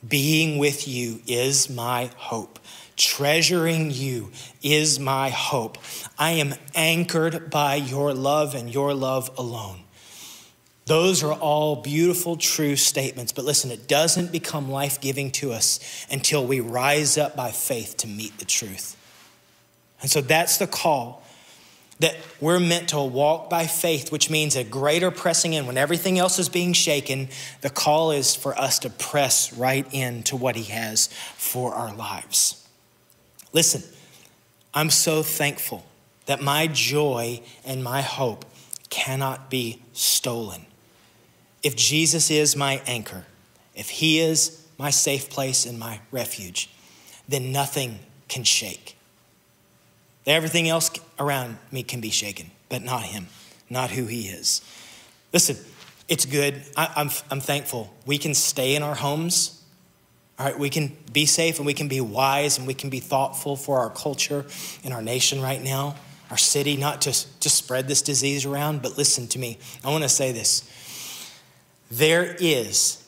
Being 0.06 0.58
with 0.58 0.86
you 0.86 1.20
is 1.26 1.70
my 1.70 2.10
hope. 2.16 2.58
Treasuring 2.96 3.90
you 3.90 4.32
is 4.62 4.98
my 4.98 5.28
hope. 5.28 5.76
I 6.18 6.32
am 6.32 6.54
anchored 6.74 7.50
by 7.50 7.74
your 7.74 8.14
love 8.14 8.54
and 8.54 8.72
your 8.72 8.94
love 8.94 9.30
alone. 9.36 9.80
Those 10.86 11.24
are 11.24 11.32
all 11.32 11.76
beautiful, 11.82 12.36
true 12.36 12.76
statements. 12.76 13.32
But 13.32 13.44
listen, 13.44 13.70
it 13.70 13.88
doesn't 13.88 14.32
become 14.32 14.70
life 14.70 15.00
giving 15.00 15.30
to 15.32 15.52
us 15.52 16.06
until 16.10 16.46
we 16.46 16.60
rise 16.60 17.18
up 17.18 17.36
by 17.36 17.50
faith 17.50 17.96
to 17.98 18.06
meet 18.06 18.38
the 18.38 18.44
truth. 18.44 18.96
And 20.00 20.10
so 20.10 20.20
that's 20.20 20.58
the 20.58 20.66
call 20.66 21.22
that 21.98 22.14
we're 22.40 22.60
meant 22.60 22.90
to 22.90 23.00
walk 23.00 23.50
by 23.50 23.66
faith, 23.66 24.12
which 24.12 24.30
means 24.30 24.54
a 24.54 24.62
greater 24.62 25.10
pressing 25.10 25.54
in. 25.54 25.66
When 25.66 25.78
everything 25.78 26.18
else 26.18 26.38
is 26.38 26.48
being 26.48 26.72
shaken, 26.72 27.30
the 27.62 27.70
call 27.70 28.10
is 28.12 28.34
for 28.36 28.56
us 28.56 28.78
to 28.80 28.90
press 28.90 29.52
right 29.52 29.86
into 29.92 30.36
what 30.36 30.56
He 30.56 30.64
has 30.64 31.08
for 31.36 31.74
our 31.74 31.94
lives. 31.94 32.65
Listen, 33.52 33.82
I'm 34.74 34.90
so 34.90 35.22
thankful 35.22 35.86
that 36.26 36.42
my 36.42 36.66
joy 36.66 37.40
and 37.64 37.82
my 37.82 38.02
hope 38.02 38.44
cannot 38.90 39.50
be 39.50 39.82
stolen. 39.92 40.66
If 41.62 41.76
Jesus 41.76 42.30
is 42.30 42.54
my 42.54 42.82
anchor, 42.86 43.24
if 43.74 43.88
He 43.88 44.20
is 44.20 44.64
my 44.78 44.90
safe 44.90 45.30
place 45.30 45.64
and 45.66 45.78
my 45.78 46.00
refuge, 46.10 46.70
then 47.28 47.52
nothing 47.52 48.00
can 48.28 48.44
shake. 48.44 48.96
Everything 50.26 50.68
else 50.68 50.90
around 51.18 51.58
me 51.70 51.82
can 51.82 52.00
be 52.00 52.10
shaken, 52.10 52.50
but 52.68 52.82
not 52.82 53.02
Him, 53.02 53.28
not 53.70 53.90
who 53.90 54.06
He 54.06 54.28
is. 54.28 54.60
Listen, 55.32 55.56
it's 56.08 56.24
good. 56.24 56.62
I, 56.76 56.84
am 56.84 56.90
I'm, 56.96 57.10
I'm 57.30 57.40
thankful. 57.40 57.94
We 58.04 58.18
can 58.18 58.34
stay 58.34 58.74
in 58.74 58.82
our 58.82 58.94
homes 58.94 59.62
all 60.38 60.46
right, 60.46 60.58
we 60.58 60.68
can 60.68 60.96
be 61.12 61.24
safe 61.24 61.56
and 61.56 61.66
we 61.66 61.72
can 61.72 61.88
be 61.88 62.00
wise 62.00 62.58
and 62.58 62.66
we 62.66 62.74
can 62.74 62.90
be 62.90 63.00
thoughtful 63.00 63.56
for 63.56 63.78
our 63.78 63.88
culture 63.88 64.44
and 64.84 64.92
our 64.92 65.00
nation 65.00 65.40
right 65.40 65.62
now, 65.62 65.96
our 66.30 66.36
city, 66.36 66.76
not 66.76 67.00
just 67.00 67.40
to 67.40 67.48
spread 67.48 67.88
this 67.88 68.02
disease 68.02 68.44
around, 68.44 68.82
but 68.82 68.98
listen 68.98 69.26
to 69.28 69.38
me. 69.38 69.58
I 69.82 69.90
want 69.90 70.02
to 70.02 70.10
say 70.10 70.32
this. 70.32 70.70
There 71.90 72.36
is 72.38 73.02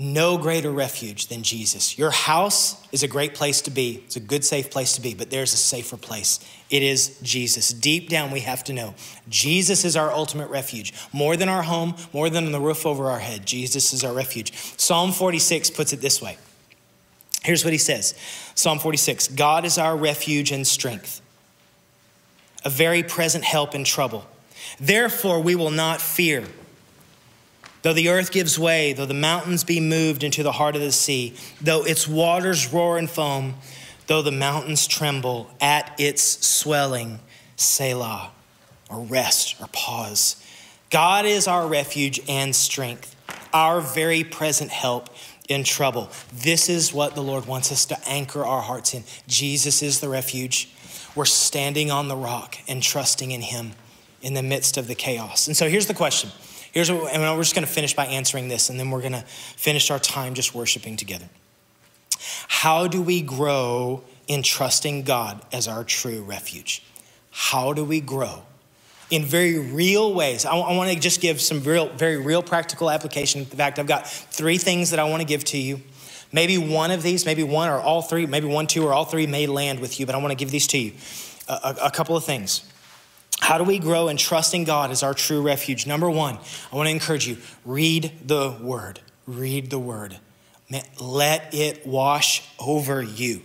no 0.00 0.38
greater 0.38 0.70
refuge 0.70 1.26
than 1.26 1.42
Jesus. 1.42 1.98
Your 1.98 2.10
house 2.10 2.82
is 2.90 3.02
a 3.02 3.08
great 3.08 3.34
place 3.34 3.60
to 3.60 3.70
be. 3.70 4.02
It's 4.06 4.16
a 4.16 4.20
good, 4.20 4.46
safe 4.46 4.70
place 4.70 4.94
to 4.94 5.02
be, 5.02 5.12
but 5.12 5.28
there's 5.28 5.52
a 5.52 5.58
safer 5.58 5.98
place. 5.98 6.40
It 6.70 6.82
is 6.82 7.18
Jesus. 7.22 7.68
Deep 7.68 8.08
down, 8.08 8.30
we 8.30 8.40
have 8.40 8.64
to 8.64 8.72
know 8.72 8.94
Jesus 9.28 9.84
is 9.84 9.96
our 9.96 10.10
ultimate 10.10 10.48
refuge. 10.48 10.94
More 11.12 11.36
than 11.36 11.50
our 11.50 11.62
home, 11.62 11.96
more 12.14 12.30
than 12.30 12.50
the 12.50 12.58
roof 12.58 12.86
over 12.86 13.10
our 13.10 13.18
head, 13.18 13.44
Jesus 13.44 13.92
is 13.92 14.02
our 14.02 14.14
refuge. 14.14 14.54
Psalm 14.78 15.12
46 15.12 15.68
puts 15.68 15.92
it 15.92 16.00
this 16.00 16.22
way. 16.22 16.38
Here's 17.42 17.62
what 17.62 17.74
he 17.74 17.78
says 17.78 18.14
Psalm 18.54 18.78
46 18.78 19.28
God 19.28 19.66
is 19.66 19.76
our 19.76 19.94
refuge 19.94 20.50
and 20.50 20.66
strength, 20.66 21.20
a 22.64 22.70
very 22.70 23.02
present 23.02 23.44
help 23.44 23.74
in 23.74 23.84
trouble. 23.84 24.24
Therefore, 24.80 25.40
we 25.40 25.54
will 25.56 25.70
not 25.70 26.00
fear. 26.00 26.46
Though 27.82 27.94
the 27.94 28.08
earth 28.10 28.30
gives 28.30 28.58
way, 28.58 28.92
though 28.92 29.06
the 29.06 29.14
mountains 29.14 29.64
be 29.64 29.80
moved 29.80 30.22
into 30.22 30.42
the 30.42 30.52
heart 30.52 30.76
of 30.76 30.82
the 30.82 30.92
sea, 30.92 31.34
though 31.60 31.84
its 31.84 32.06
waters 32.06 32.72
roar 32.72 32.98
and 32.98 33.08
foam, 33.08 33.54
though 34.06 34.22
the 34.22 34.32
mountains 34.32 34.86
tremble 34.86 35.50
at 35.60 35.94
its 35.98 36.22
swelling, 36.46 37.20
Selah, 37.56 38.32
or 38.90 39.00
rest 39.00 39.60
or 39.60 39.68
pause. 39.72 40.36
God 40.90 41.24
is 41.24 41.46
our 41.46 41.66
refuge 41.66 42.20
and 42.28 42.54
strength, 42.54 43.16
our 43.54 43.80
very 43.80 44.24
present 44.24 44.70
help 44.70 45.08
in 45.48 45.64
trouble. 45.64 46.10
This 46.32 46.68
is 46.68 46.92
what 46.92 47.14
the 47.14 47.22
Lord 47.22 47.46
wants 47.46 47.72
us 47.72 47.86
to 47.86 48.08
anchor 48.08 48.44
our 48.44 48.60
hearts 48.60 48.94
in. 48.94 49.04
Jesus 49.26 49.82
is 49.82 50.00
the 50.00 50.08
refuge. 50.08 50.68
We're 51.14 51.24
standing 51.24 51.90
on 51.90 52.08
the 52.08 52.16
rock 52.16 52.56
and 52.68 52.82
trusting 52.82 53.30
in 53.30 53.40
Him. 53.42 53.72
in 54.22 54.34
the 54.34 54.42
midst 54.42 54.76
of 54.76 54.86
the 54.86 54.94
chaos. 54.94 55.46
And 55.46 55.56
so 55.56 55.68
here's 55.68 55.86
the 55.86 55.94
question. 55.94 56.30
Here's 56.72 56.90
what, 56.90 57.12
and 57.12 57.22
we're 57.22 57.42
just 57.42 57.54
going 57.54 57.66
to 57.66 57.72
finish 57.72 57.94
by 57.94 58.06
answering 58.06 58.48
this, 58.48 58.70
and 58.70 58.78
then 58.78 58.90
we're 58.90 59.00
going 59.00 59.12
to 59.12 59.22
finish 59.22 59.90
our 59.90 59.98
time 59.98 60.34
just 60.34 60.54
worshiping 60.54 60.96
together. 60.96 61.28
How 62.48 62.86
do 62.86 63.02
we 63.02 63.22
grow 63.22 64.04
in 64.28 64.42
trusting 64.42 65.02
God 65.02 65.42
as 65.52 65.66
our 65.66 65.82
true 65.82 66.22
refuge? 66.22 66.82
How 67.30 67.72
do 67.72 67.84
we 67.84 68.00
grow? 68.00 68.42
In 69.10 69.24
very 69.24 69.58
real 69.58 70.14
ways. 70.14 70.44
I, 70.44 70.56
I 70.56 70.76
want 70.76 70.92
to 70.92 70.98
just 70.98 71.20
give 71.20 71.40
some 71.40 71.62
real, 71.64 71.88
very 71.88 72.16
real 72.16 72.42
practical 72.42 72.90
application. 72.90 73.40
In 73.40 73.46
fact, 73.46 73.78
I've 73.80 73.88
got 73.88 74.06
three 74.06 74.58
things 74.58 74.90
that 74.90 75.00
I 75.00 75.04
want 75.04 75.20
to 75.20 75.26
give 75.26 75.42
to 75.46 75.58
you. 75.58 75.80
Maybe 76.32 76.58
one 76.58 76.92
of 76.92 77.02
these, 77.02 77.26
maybe 77.26 77.42
one 77.42 77.68
or 77.68 77.80
all 77.80 78.02
three, 78.02 78.26
maybe 78.26 78.46
one, 78.46 78.68
two, 78.68 78.86
or 78.86 78.92
all 78.92 79.04
three 79.04 79.26
may 79.26 79.48
land 79.48 79.80
with 79.80 79.98
you, 79.98 80.06
but 80.06 80.14
I 80.14 80.18
want 80.18 80.30
to 80.30 80.36
give 80.36 80.52
these 80.52 80.68
to 80.68 80.78
you. 80.78 80.92
A, 81.48 81.52
a, 81.52 81.76
a 81.86 81.90
couple 81.90 82.16
of 82.16 82.24
things. 82.24 82.62
How 83.50 83.58
do 83.58 83.64
we 83.64 83.80
grow 83.80 84.06
in 84.06 84.16
trusting 84.16 84.62
God 84.62 84.92
as 84.92 85.02
our 85.02 85.12
true 85.12 85.42
refuge? 85.42 85.84
Number 85.84 86.08
one, 86.08 86.38
I 86.72 86.76
want 86.76 86.86
to 86.86 86.92
encourage 86.92 87.26
you 87.26 87.36
read 87.64 88.12
the 88.24 88.56
word. 88.62 89.00
Read 89.26 89.70
the 89.70 89.78
word. 89.80 90.16
Let 91.00 91.52
it 91.52 91.84
wash 91.84 92.48
over 92.60 93.02
you. 93.02 93.42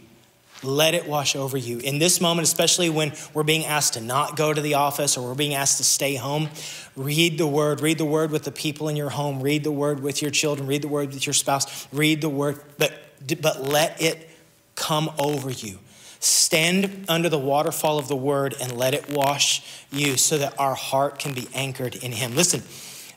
Let 0.61 0.93
it 0.93 1.07
wash 1.07 1.35
over 1.35 1.57
you. 1.57 1.79
In 1.79 1.97
this 1.97 2.21
moment, 2.21 2.47
especially 2.47 2.87
when 2.87 3.13
we're 3.33 3.41
being 3.41 3.65
asked 3.65 3.95
to 3.95 4.01
not 4.01 4.35
go 4.35 4.53
to 4.53 4.61
the 4.61 4.75
office 4.75 5.17
or 5.17 5.27
we're 5.27 5.33
being 5.33 5.55
asked 5.55 5.77
to 5.77 5.83
stay 5.83 6.13
home, 6.13 6.49
read 6.95 7.39
the 7.39 7.47
word. 7.47 7.81
Read 7.81 7.97
the 7.97 8.05
word 8.05 8.29
with 8.29 8.43
the 8.43 8.51
people 8.51 8.89
in 8.89 8.95
your 8.95 9.09
home. 9.09 9.41
Read 9.41 9.63
the 9.63 9.71
word 9.71 10.03
with 10.03 10.21
your 10.21 10.29
children. 10.29 10.67
Read 10.67 10.83
the 10.83 10.87
word 10.87 11.13
with 11.13 11.25
your 11.25 11.33
spouse. 11.33 11.87
Read 11.91 12.21
the 12.21 12.29
word, 12.29 12.61
but, 12.77 12.93
but 13.41 13.63
let 13.63 13.99
it 13.99 14.29
come 14.75 15.09
over 15.17 15.49
you. 15.49 15.79
Stand 16.25 17.05
under 17.07 17.29
the 17.29 17.37
waterfall 17.37 17.99
of 17.99 18.07
the 18.07 18.15
word 18.15 18.55
and 18.59 18.75
let 18.75 18.95
it 18.95 19.11
wash 19.11 19.61
you 19.91 20.17
so 20.17 20.39
that 20.39 20.59
our 20.59 20.73
heart 20.73 21.19
can 21.19 21.35
be 21.35 21.47
anchored 21.53 21.93
in 21.93 22.11
Him. 22.11 22.35
Listen, 22.35 22.61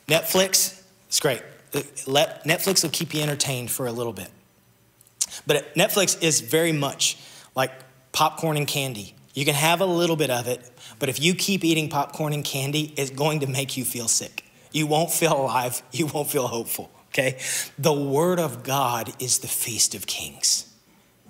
Netflix, 0.07 0.79
it's 1.07 1.19
great. 1.19 1.41
Let, 2.05 2.43
Netflix 2.43 2.83
will 2.83 2.91
keep 2.91 3.15
you 3.15 3.23
entertained 3.23 3.71
for 3.71 3.87
a 3.87 3.91
little 3.91 4.13
bit. 4.13 4.29
But 5.47 5.73
Netflix 5.73 6.21
is 6.21 6.41
very 6.41 6.71
much 6.71 7.17
like 7.55 7.71
popcorn 8.11 8.57
and 8.57 8.67
candy. 8.67 9.15
You 9.33 9.43
can 9.43 9.55
have 9.55 9.81
a 9.81 9.87
little 9.87 10.15
bit 10.15 10.29
of 10.29 10.47
it, 10.47 10.69
but 10.99 11.09
if 11.09 11.19
you 11.19 11.33
keep 11.33 11.63
eating 11.63 11.89
popcorn 11.89 12.33
and 12.33 12.45
candy, 12.45 12.93
it's 12.95 13.09
going 13.09 13.39
to 13.39 13.47
make 13.47 13.75
you 13.75 13.85
feel 13.85 14.07
sick. 14.07 14.45
You 14.71 14.85
won't 14.85 15.09
feel 15.09 15.33
alive, 15.33 15.81
you 15.91 16.05
won't 16.05 16.29
feel 16.29 16.45
hopeful, 16.45 16.91
okay? 17.07 17.39
The 17.79 17.91
Word 17.91 18.39
of 18.39 18.61
God 18.61 19.11
is 19.19 19.39
the 19.39 19.47
feast 19.47 19.95
of 19.95 20.05
kings. 20.05 20.68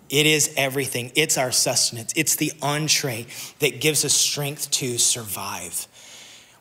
It 0.10 0.26
is 0.26 0.54
everything. 0.58 1.12
It's 1.16 1.38
our 1.38 1.52
sustenance. 1.52 2.14
It's 2.16 2.36
the 2.36 2.52
entree 2.62 3.28
that 3.60 3.80
gives 3.80 4.04
us 4.04 4.14
strength 4.14 4.72
to 4.72 4.98
survive. 4.98 5.88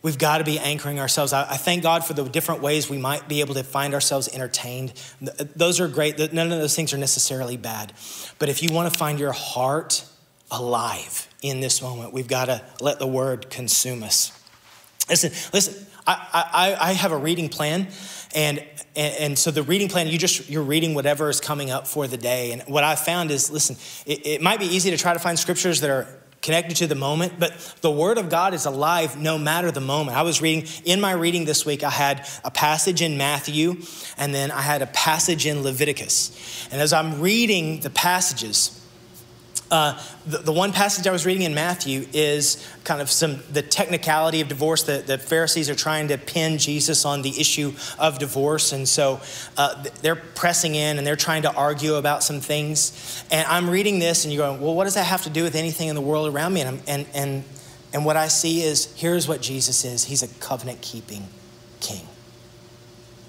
We've 0.00 0.18
got 0.18 0.38
to 0.38 0.44
be 0.44 0.58
anchoring 0.58 1.00
ourselves. 1.00 1.32
I, 1.32 1.56
thank 1.56 1.82
God 1.82 2.04
for 2.04 2.12
the 2.12 2.24
different 2.24 2.62
ways 2.62 2.88
we 2.88 2.98
might 2.98 3.26
be 3.28 3.40
able 3.40 3.54
to 3.54 3.64
find 3.64 3.94
ourselves 3.94 4.28
entertained. 4.28 4.92
Those 5.56 5.80
are 5.80 5.88
great. 5.88 6.18
None 6.32 6.52
of 6.52 6.58
those 6.58 6.76
things 6.76 6.92
are 6.92 6.98
necessarily 6.98 7.56
bad. 7.56 7.92
But 8.38 8.48
if 8.48 8.62
you 8.62 8.72
want 8.72 8.92
to 8.92 8.98
find 8.98 9.18
your 9.18 9.32
heart 9.32 10.04
alive 10.50 11.26
in 11.42 11.60
this 11.60 11.82
moment, 11.82 12.12
we've 12.12 12.28
got 12.28 12.44
to 12.44 12.62
let 12.80 13.00
the 13.00 13.08
word 13.08 13.50
consume 13.50 14.02
us. 14.02 14.32
Listen, 15.08 15.32
listen, 15.52 15.86
I, 16.06 16.76
I, 16.80 16.90
I 16.90 16.92
have 16.92 17.12
a 17.12 17.16
reading 17.16 17.48
plan, 17.48 17.88
and, 18.34 18.64
and, 18.98 19.14
and, 19.14 19.38
so 19.38 19.52
the 19.52 19.62
reading 19.62 19.88
plan, 19.88 20.08
you 20.08 20.18
just, 20.18 20.50
you're 20.50 20.64
reading 20.64 20.92
whatever 20.92 21.28
is 21.28 21.40
coming 21.40 21.70
up 21.70 21.86
for 21.86 22.08
the 22.08 22.16
day. 22.16 22.50
And 22.50 22.62
what 22.62 22.82
I 22.82 22.96
found 22.96 23.30
is, 23.30 23.48
listen, 23.48 23.76
it, 24.06 24.26
it 24.26 24.42
might 24.42 24.58
be 24.58 24.66
easy 24.66 24.90
to 24.90 24.96
try 24.96 25.12
to 25.12 25.20
find 25.20 25.38
scriptures 25.38 25.80
that 25.82 25.90
are 25.90 26.08
connected 26.42 26.76
to 26.78 26.86
the 26.88 26.94
moment, 26.94 27.34
but 27.38 27.52
the 27.80 27.90
Word 27.90 28.18
of 28.18 28.28
God 28.28 28.54
is 28.54 28.66
alive 28.66 29.16
no 29.16 29.38
matter 29.38 29.70
the 29.70 29.80
moment. 29.80 30.16
I 30.16 30.22
was 30.22 30.42
reading, 30.42 30.68
in 30.84 31.00
my 31.00 31.12
reading 31.12 31.44
this 31.44 31.64
week, 31.64 31.84
I 31.84 31.90
had 31.90 32.28
a 32.44 32.50
passage 32.50 33.00
in 33.00 33.16
Matthew, 33.16 33.76
and 34.16 34.34
then 34.34 34.50
I 34.50 34.62
had 34.62 34.82
a 34.82 34.86
passage 34.86 35.46
in 35.46 35.62
Leviticus. 35.62 36.68
And 36.72 36.80
as 36.80 36.92
I'm 36.92 37.20
reading 37.20 37.80
the 37.80 37.90
passages, 37.90 38.84
uh, 39.70 40.02
the, 40.26 40.38
the, 40.38 40.52
one 40.52 40.72
passage 40.72 41.06
I 41.06 41.12
was 41.12 41.26
reading 41.26 41.42
in 41.42 41.54
Matthew 41.54 42.06
is 42.12 42.66
kind 42.84 43.02
of 43.02 43.10
some 43.10 43.40
the 43.52 43.60
technicality 43.60 44.40
of 44.40 44.48
divorce. 44.48 44.84
The, 44.84 45.02
the 45.06 45.18
Pharisees 45.18 45.68
are 45.68 45.74
trying 45.74 46.08
to 46.08 46.16
pin 46.16 46.58
Jesus 46.58 47.04
on 47.04 47.22
the 47.22 47.38
issue 47.38 47.72
of 47.98 48.18
divorce, 48.18 48.72
and 48.72 48.88
so 48.88 49.20
uh, 49.56 49.84
they're 50.00 50.16
pressing 50.16 50.74
in 50.74 50.96
and 50.96 51.06
they're 51.06 51.16
trying 51.16 51.42
to 51.42 51.52
argue 51.52 51.94
about 51.94 52.22
some 52.22 52.40
things. 52.40 53.24
And 53.30 53.46
I'm 53.46 53.68
reading 53.68 53.98
this, 53.98 54.24
and 54.24 54.32
you're 54.32 54.46
going, 54.46 54.60
"Well, 54.60 54.74
what 54.74 54.84
does 54.84 54.94
that 54.94 55.04
have 55.04 55.24
to 55.24 55.30
do 55.30 55.42
with 55.42 55.54
anything 55.54 55.88
in 55.88 55.94
the 55.94 56.00
world 56.00 56.32
around 56.32 56.54
me?" 56.54 56.62
And 56.62 56.82
and 56.88 57.06
and 57.12 57.44
and 57.92 58.04
what 58.04 58.16
I 58.16 58.28
see 58.28 58.62
is 58.62 58.92
here's 58.96 59.28
what 59.28 59.42
Jesus 59.42 59.84
is. 59.84 60.04
He's 60.04 60.22
a 60.22 60.28
covenant 60.40 60.80
keeping 60.80 61.28
king. 61.80 62.06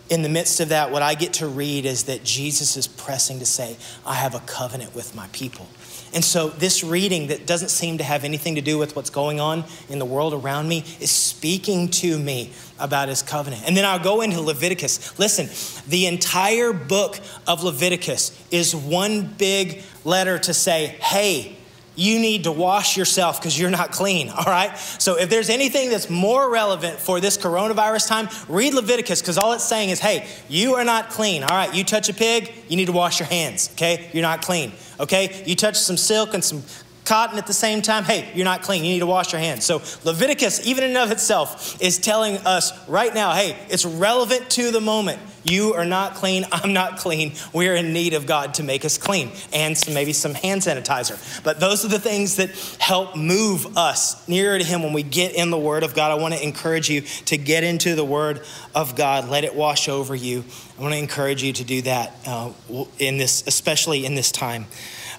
In 0.09 0.23
the 0.23 0.29
midst 0.29 0.59
of 0.59 0.69
that, 0.69 0.91
what 0.91 1.03
I 1.03 1.13
get 1.13 1.33
to 1.33 1.47
read 1.47 1.85
is 1.85 2.05
that 2.05 2.23
Jesus 2.23 2.75
is 2.75 2.87
pressing 2.87 3.39
to 3.39 3.45
say, 3.45 3.77
I 4.05 4.15
have 4.15 4.33
a 4.33 4.39
covenant 4.39 4.95
with 4.95 5.15
my 5.15 5.27
people. 5.27 5.67
And 6.13 6.25
so, 6.25 6.49
this 6.49 6.83
reading 6.83 7.27
that 7.27 7.45
doesn't 7.45 7.69
seem 7.69 7.99
to 7.99 8.03
have 8.03 8.23
anything 8.23 8.55
to 8.55 8.61
do 8.61 8.77
with 8.77 8.95
what's 8.95 9.11
going 9.11 9.39
on 9.39 9.63
in 9.89 9.99
the 9.99 10.05
world 10.05 10.33
around 10.33 10.67
me 10.67 10.83
is 10.99 11.11
speaking 11.11 11.89
to 11.89 12.17
me 12.17 12.51
about 12.79 13.09
his 13.09 13.21
covenant. 13.21 13.63
And 13.67 13.77
then 13.77 13.85
I'll 13.85 13.99
go 13.99 14.21
into 14.21 14.41
Leviticus. 14.41 15.19
Listen, 15.19 15.47
the 15.87 16.07
entire 16.07 16.73
book 16.73 17.19
of 17.47 17.63
Leviticus 17.63 18.37
is 18.49 18.75
one 18.75 19.27
big 19.37 19.83
letter 20.03 20.39
to 20.39 20.53
say, 20.53 20.87
hey, 21.01 21.58
you 21.99 22.17
need 22.17 22.45
to 22.45 22.51
wash 22.51 22.95
yourself 22.95 23.39
because 23.39 23.59
you're 23.59 23.69
not 23.69 23.91
clean, 23.91 24.29
all 24.35 24.45
right? 24.45 24.77
So 24.77 25.17
if 25.17 25.29
there's 25.29 25.49
anything 25.49 25.89
that's 25.89 26.09
more 26.09 26.49
relevant 26.49 26.99
for 26.99 27.19
this 27.19 27.37
coronavirus 27.37 28.07
time, 28.07 28.29
read 28.47 28.73
Leviticus 28.73 29.21
because 29.21 29.37
all 29.37 29.53
it's 29.53 29.63
saying 29.63 29.89
is, 29.89 29.99
hey, 29.99 30.27
you 30.47 30.75
are 30.75 30.85
not 30.85 31.09
clean, 31.09 31.43
all 31.43 31.49
right? 31.49 31.73
You 31.73 31.83
touch 31.83 32.09
a 32.09 32.13
pig, 32.13 32.51
you 32.67 32.77
need 32.77 32.85
to 32.85 32.93
wash 32.93 33.19
your 33.19 33.27
hands, 33.27 33.69
okay? 33.73 34.09
You're 34.13 34.23
not 34.23 34.41
clean, 34.41 34.71
okay? 34.99 35.43
You 35.45 35.55
touch 35.55 35.75
some 35.75 35.97
silk 35.97 36.33
and 36.33 36.43
some 36.43 36.63
cotton 37.09 37.39
at 37.39 37.47
the 37.47 37.53
same 37.53 37.81
time, 37.81 38.03
hey, 38.03 38.31
you're 38.35 38.45
not 38.45 38.61
clean. 38.61 38.83
You 38.83 38.93
need 38.93 38.99
to 38.99 39.07
wash 39.07 39.33
your 39.33 39.41
hands. 39.41 39.65
So 39.65 39.77
Leviticus, 40.03 40.65
even 40.67 40.83
in 40.83 40.91
and 40.91 40.99
of 40.99 41.11
itself, 41.11 41.81
is 41.81 41.97
telling 41.97 42.37
us 42.45 42.87
right 42.87 43.11
now, 43.13 43.33
hey, 43.33 43.57
it's 43.67 43.83
relevant 43.83 44.47
to 44.51 44.69
the 44.69 44.79
moment. 44.79 45.19
You 45.43 45.73
are 45.73 45.85
not 45.85 46.15
clean. 46.15 46.45
I'm 46.51 46.73
not 46.73 46.97
clean. 46.97 47.33
We're 47.53 47.75
in 47.75 47.93
need 47.93 48.13
of 48.13 48.25
God 48.25 48.55
to 48.55 48.63
make 48.63 48.85
us 48.85 48.97
clean 48.97 49.31
and 49.53 49.77
some, 49.77 49.93
maybe 49.93 50.13
some 50.13 50.33
hand 50.33 50.61
sanitizer. 50.61 51.43
But 51.43 51.59
those 51.59 51.85
are 51.85 51.87
the 51.87 51.99
things 51.99 52.37
that 52.37 52.51
help 52.79 53.15
move 53.15 53.77
us 53.77 54.27
nearer 54.27 54.57
to 54.57 54.63
Him 54.63 54.83
when 54.83 54.93
we 54.93 55.03
get 55.03 55.35
in 55.35 55.49
the 55.49 55.57
Word 55.57 55.83
of 55.83 55.95
God. 55.95 56.11
I 56.11 56.15
want 56.15 56.33
to 56.33 56.43
encourage 56.43 56.89
you 56.89 57.01
to 57.01 57.37
get 57.37 57.63
into 57.63 57.95
the 57.95 58.05
Word 58.05 58.41
of 58.75 58.95
God. 58.95 59.29
Let 59.29 59.43
it 59.43 59.55
wash 59.55 59.89
over 59.89 60.15
you. 60.15 60.43
I 60.77 60.81
want 60.81 60.93
to 60.93 60.99
encourage 60.99 61.43
you 61.43 61.53
to 61.53 61.63
do 61.63 61.81
that 61.83 62.13
uh, 62.25 62.51
in 62.97 63.17
this, 63.17 63.43
especially 63.47 64.05
in 64.05 64.15
this 64.15 64.31
time. 64.31 64.65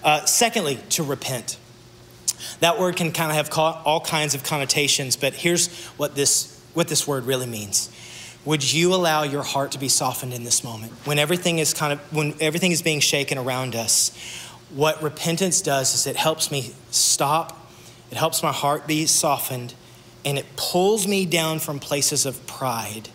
Uh, 0.02 0.24
secondly, 0.24 0.78
to 0.90 1.02
repent. 1.02 1.58
That 2.60 2.78
word 2.78 2.96
can 2.96 3.12
kind 3.12 3.30
of 3.30 3.36
have 3.36 3.56
all 3.58 4.00
kinds 4.00 4.34
of 4.34 4.42
connotations, 4.44 5.16
but 5.16 5.34
here's 5.34 5.84
what 5.96 6.14
this, 6.14 6.58
what 6.72 6.88
this 6.88 7.06
word 7.06 7.24
really 7.24 7.46
means 7.46 7.90
would 8.44 8.72
you 8.72 8.94
allow 8.94 9.22
your 9.22 9.42
heart 9.42 9.72
to 9.72 9.78
be 9.78 9.88
softened 9.88 10.32
in 10.32 10.44
this 10.44 10.64
moment? 10.64 10.92
When 11.04 11.18
everything 11.18 11.58
is 11.58 11.74
kind 11.74 11.92
of, 11.92 12.00
when 12.12 12.34
everything 12.40 12.72
is 12.72 12.82
being 12.82 13.00
shaken 13.00 13.38
around 13.38 13.74
us, 13.74 14.10
what 14.70 15.02
repentance 15.02 15.60
does 15.60 15.94
is 15.94 16.06
it 16.06 16.16
helps 16.16 16.50
me 16.50 16.72
stop, 16.90 17.70
it 18.10 18.16
helps 18.16 18.42
my 18.42 18.52
heart 18.52 18.86
be 18.86 19.06
softened, 19.06 19.74
and 20.24 20.38
it 20.38 20.46
pulls 20.56 21.06
me 21.06 21.26
down 21.26 21.58
from 21.58 21.78
places 21.78 22.26
of 22.26 22.46
pride. 22.46 23.08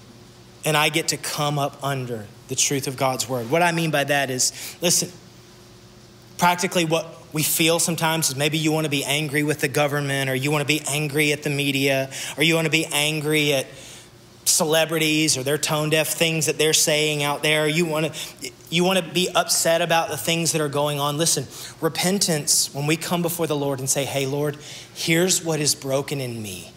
And 0.63 0.75
I 0.75 0.89
get 0.89 1.09
to 1.09 1.17
come 1.17 1.59
up 1.59 1.83
under 1.83 2.27
the 2.47 2.55
truth 2.55 2.87
of 2.87 2.97
God's 2.97 3.27
word. 3.27 3.49
What 3.49 3.61
I 3.61 3.71
mean 3.71 3.91
by 3.91 4.03
that 4.03 4.29
is, 4.29 4.51
listen, 4.81 5.11
practically 6.37 6.85
what 6.85 7.07
we 7.33 7.43
feel 7.43 7.79
sometimes 7.79 8.29
is 8.29 8.35
maybe 8.35 8.57
you 8.57 8.71
want 8.71 8.85
to 8.85 8.89
be 8.89 9.03
angry 9.03 9.43
with 9.43 9.59
the 9.59 9.67
government, 9.67 10.29
or 10.29 10.35
you 10.35 10.51
want 10.51 10.61
to 10.61 10.67
be 10.67 10.81
angry 10.87 11.31
at 11.33 11.43
the 11.43 11.49
media, 11.49 12.11
or 12.37 12.43
you 12.43 12.55
want 12.55 12.65
to 12.65 12.71
be 12.71 12.85
angry 12.85 13.53
at 13.53 13.67
celebrities 14.45 15.37
or 15.37 15.43
their 15.43 15.57
tone 15.57 15.89
deaf 15.89 16.07
things 16.07 16.45
that 16.45 16.57
they're 16.57 16.73
saying 16.73 17.23
out 17.23 17.43
there. 17.43 17.67
You 17.67 17.85
want 17.85 18.13
to 18.13 18.51
you 18.69 18.83
want 18.83 18.99
to 18.99 19.13
be 19.13 19.29
upset 19.33 19.81
about 19.81 20.09
the 20.09 20.17
things 20.17 20.51
that 20.51 20.61
are 20.61 20.69
going 20.69 20.99
on. 20.99 21.17
Listen, 21.17 21.47
repentance 21.81 22.73
when 22.73 22.87
we 22.87 22.95
come 22.97 23.21
before 23.21 23.47
the 23.47 23.55
Lord 23.55 23.79
and 23.79 23.89
say, 23.89 24.05
"Hey 24.05 24.25
Lord, 24.25 24.57
here's 24.93 25.43
what 25.43 25.59
is 25.59 25.75
broken 25.75 26.21
in 26.21 26.41
me. 26.41 26.71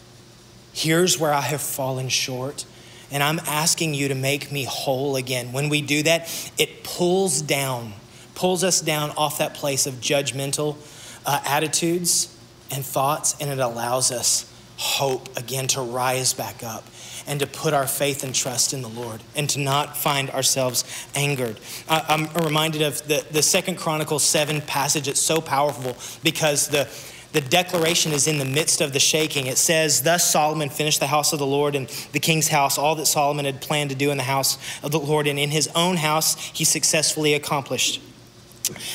Here's 0.73 1.19
where 1.19 1.33
I 1.33 1.43
have 1.43 1.61
fallen 1.61 2.09
short." 2.09 2.65
And 3.11 3.23
I'm 3.23 3.41
asking 3.47 3.95
you 3.95 4.09
to 4.09 4.15
make 4.15 4.53
me 4.53 4.65
whole 4.65 5.17
again. 5.17 5.53
When 5.53 5.71
we 5.71 5.81
do 5.81 6.03
that, 6.03 6.29
it 6.59 6.85
pulls 6.85 7.41
down, 7.41 7.95
pulls 8.35 8.63
us 8.63 8.83
down 8.83 9.13
off 9.13 9.39
that 9.39 9.55
place 9.55 9.87
of 9.87 9.95
judgmental 9.95 10.77
uh, 11.25 11.41
attitudes 11.47 12.35
and 12.71 12.85
thoughts, 12.85 13.35
and 13.41 13.49
it 13.49 13.59
allows 13.59 14.13
us 14.13 14.53
hope 14.77 15.35
again 15.39 15.67
to 15.69 15.81
rise 15.81 16.35
back 16.35 16.63
up 16.63 16.85
and 17.29 17.41
to 17.41 17.47
put 17.47 17.75
our 17.75 17.87
faith 17.87 18.25
and 18.25 18.35
trust 18.35 18.73
in 18.73 18.83
the 18.83 18.89
Lord 18.89 19.23
and 19.37 19.49
to 19.51 19.61
not 19.61 19.97
find 19.97 20.31
ourselves 20.31 20.85
angered. 21.15 21.61
I'm 21.89 22.29
reminded 22.45 22.83
of 22.83 23.07
the, 23.07 23.25
the 23.31 23.43
Second 23.43 23.77
Chronicles 23.77 24.25
7 24.25 24.63
passage. 24.63 25.07
It's 25.07 25.21
so 25.21 25.41
powerful 25.41 25.97
because 26.23 26.69
the 26.69 26.89
the 27.33 27.41
declaration 27.43 28.13
is 28.13 28.27
in 28.27 28.39
the 28.39 28.45
midst 28.45 28.81
of 28.81 28.95
the 28.95 28.99
shaking. 28.99 29.47
It 29.49 29.59
says, 29.59 30.03
Thus 30.03 30.29
Solomon 30.29 30.71
finished 30.71 30.99
the 30.99 31.07
house 31.07 31.35
of 31.35 31.39
the 31.39 31.47
Lord 31.47 31.75
and 31.75 31.87
the 32.13 32.21
king's 32.21 32.49
house, 32.49 32.79
all 32.79 32.95
that 32.95 33.07
Solomon 33.07 33.45
had 33.45 33.61
planned 33.61 33.91
to 33.91 33.97
do 33.97 34.11
in 34.11 34.17
the 34.17 34.23
house 34.23 34.57
of 34.83 34.93
the 34.93 34.99
Lord, 34.99 35.27
and 35.27 35.39
in 35.39 35.51
his 35.51 35.69
own 35.75 35.97
house 35.97 36.43
he 36.55 36.65
successfully 36.65 37.35
accomplished. 37.35 38.01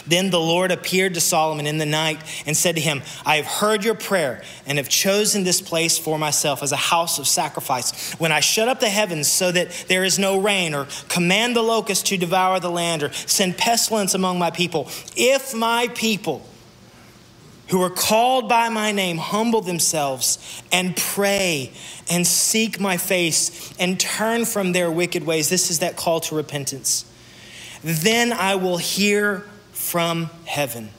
Then 0.08 0.30
the 0.30 0.40
Lord 0.40 0.72
appeared 0.72 1.14
to 1.14 1.22
Solomon 1.22 1.68
in 1.68 1.78
the 1.78 1.86
night 1.86 2.20
and 2.46 2.56
said 2.56 2.76
to 2.76 2.82
him, 2.82 3.02
I 3.26 3.38
have 3.38 3.46
heard 3.46 3.84
your 3.84 3.96
prayer 3.96 4.44
and 4.66 4.78
have 4.78 4.90
chosen 4.90 5.44
this 5.44 5.62
place 5.62 5.98
for 5.98 6.18
myself 6.18 6.64
as 6.64 6.72
a 6.72 6.78
house 6.78 7.20
of 7.20 7.28
sacrifice. 7.28 8.14
When 8.20 8.32
I 8.32 8.40
shut 8.40 8.68
up 8.68 8.80
the 8.80 8.90
heavens 8.90 9.28
so 9.28 9.52
that 9.52 9.86
there 9.88 10.04
is 10.04 10.20
no 10.20 10.40
rain, 10.40 10.74
or 10.74 10.88
command 11.08 11.56
the 11.56 11.62
locusts 11.62 12.10
to 12.10 12.18
devour 12.18 12.60
the 12.60 12.72
land, 12.72 13.04
or 13.04 13.12
send 13.14 13.58
pestilence 13.58 14.14
among 14.14 14.40
my 14.40 14.52
people, 14.52 14.90
if 15.16 15.54
my 15.54 15.88
people, 15.94 16.46
who 17.70 17.82
are 17.82 17.90
called 17.90 18.50
by 18.50 18.70
my 18.70 18.92
name 18.92 19.18
humble 19.18 19.62
themselves 19.62 20.62
and 20.72 20.96
pray 20.96 21.72
and 22.12 22.28
seek 22.28 22.80
my 22.80 22.98
face 22.98 23.74
and 23.80 24.00
turn 24.00 24.46
from 24.46 24.74
their 24.74 24.92
wicked 24.92 25.26
ways. 25.26 25.50
This 25.50 25.72
is 25.72 25.80
that 25.80 25.96
call 25.96 26.20
to 26.20 26.36
repentance. 26.36 27.06
Then 27.84 28.32
I 28.32 28.56
will 28.56 28.78
hear 28.78 29.46
from 29.94 30.32
heaven 30.46 30.90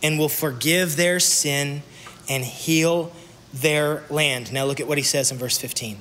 and 0.00 0.16
will 0.16 0.28
forgive 0.28 0.94
their 0.94 1.18
sin 1.18 1.82
and 2.28 2.44
heal 2.44 3.10
their 3.52 4.04
land. 4.10 4.52
Now 4.52 4.64
look 4.64 4.78
at 4.78 4.86
what 4.86 4.96
he 4.96 5.02
says 5.02 5.32
in 5.32 5.38
verse 5.38 5.58
15. 5.58 5.98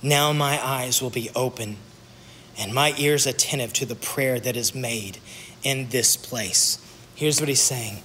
Now 0.00 0.32
my 0.32 0.64
eyes 0.64 1.02
will 1.02 1.10
be 1.10 1.28
open 1.34 1.78
and 2.56 2.72
my 2.72 2.94
ears 2.98 3.26
attentive 3.26 3.72
to 3.72 3.84
the 3.84 3.96
prayer 3.96 4.38
that 4.38 4.56
is 4.56 4.76
made 4.76 5.18
in 5.64 5.88
this 5.88 6.16
place. 6.16 6.78
Here's 7.16 7.40
what 7.40 7.48
he's 7.48 7.60
saying 7.60 8.00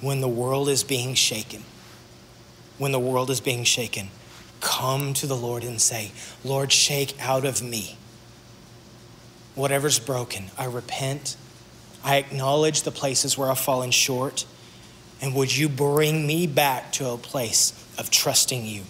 when 0.00 0.20
the 0.20 0.28
world 0.28 0.68
is 0.68 0.84
being 0.84 1.14
shaken, 1.14 1.64
when 2.78 2.92
the 2.92 3.00
world 3.00 3.30
is 3.30 3.40
being 3.40 3.64
shaken, 3.64 4.10
come 4.60 5.12
to 5.14 5.26
the 5.26 5.36
Lord 5.36 5.64
and 5.64 5.80
say, 5.80 6.12
Lord, 6.44 6.70
shake 6.70 7.16
out 7.20 7.44
of 7.44 7.64
me 7.64 7.98
whatever's 9.56 9.98
broken. 9.98 10.52
I 10.56 10.66
repent. 10.66 11.36
I 12.04 12.16
acknowledge 12.16 12.82
the 12.82 12.90
places 12.90 13.36
where 13.36 13.50
I've 13.50 13.58
fallen 13.58 13.90
short. 13.90 14.44
And 15.20 15.34
would 15.34 15.56
you 15.56 15.70
bring 15.70 16.26
me 16.26 16.46
back 16.46 16.92
to 16.92 17.08
a 17.08 17.16
place 17.16 17.72
of 17.98 18.10
trusting 18.10 18.66
you? 18.66 18.82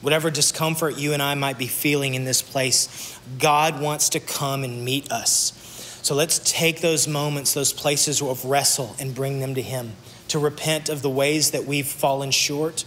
Whatever 0.00 0.30
discomfort 0.30 0.96
you 0.96 1.12
and 1.12 1.22
I 1.22 1.34
might 1.34 1.58
be 1.58 1.66
feeling 1.66 2.14
in 2.14 2.24
this 2.24 2.40
place, 2.40 3.18
God 3.38 3.80
wants 3.80 4.10
to 4.10 4.20
come 4.20 4.62
and 4.62 4.84
meet 4.84 5.10
us. 5.10 5.98
So 6.02 6.14
let's 6.14 6.38
take 6.40 6.82
those 6.82 7.08
moments, 7.08 7.54
those 7.54 7.72
places 7.72 8.20
of 8.20 8.44
wrestle, 8.44 8.94
and 9.00 9.14
bring 9.14 9.40
them 9.40 9.54
to 9.54 9.62
Him. 9.62 9.94
To 10.28 10.38
repent 10.38 10.88
of 10.88 11.02
the 11.02 11.10
ways 11.10 11.52
that 11.52 11.64
we've 11.64 11.86
fallen 11.86 12.30
short, 12.30 12.84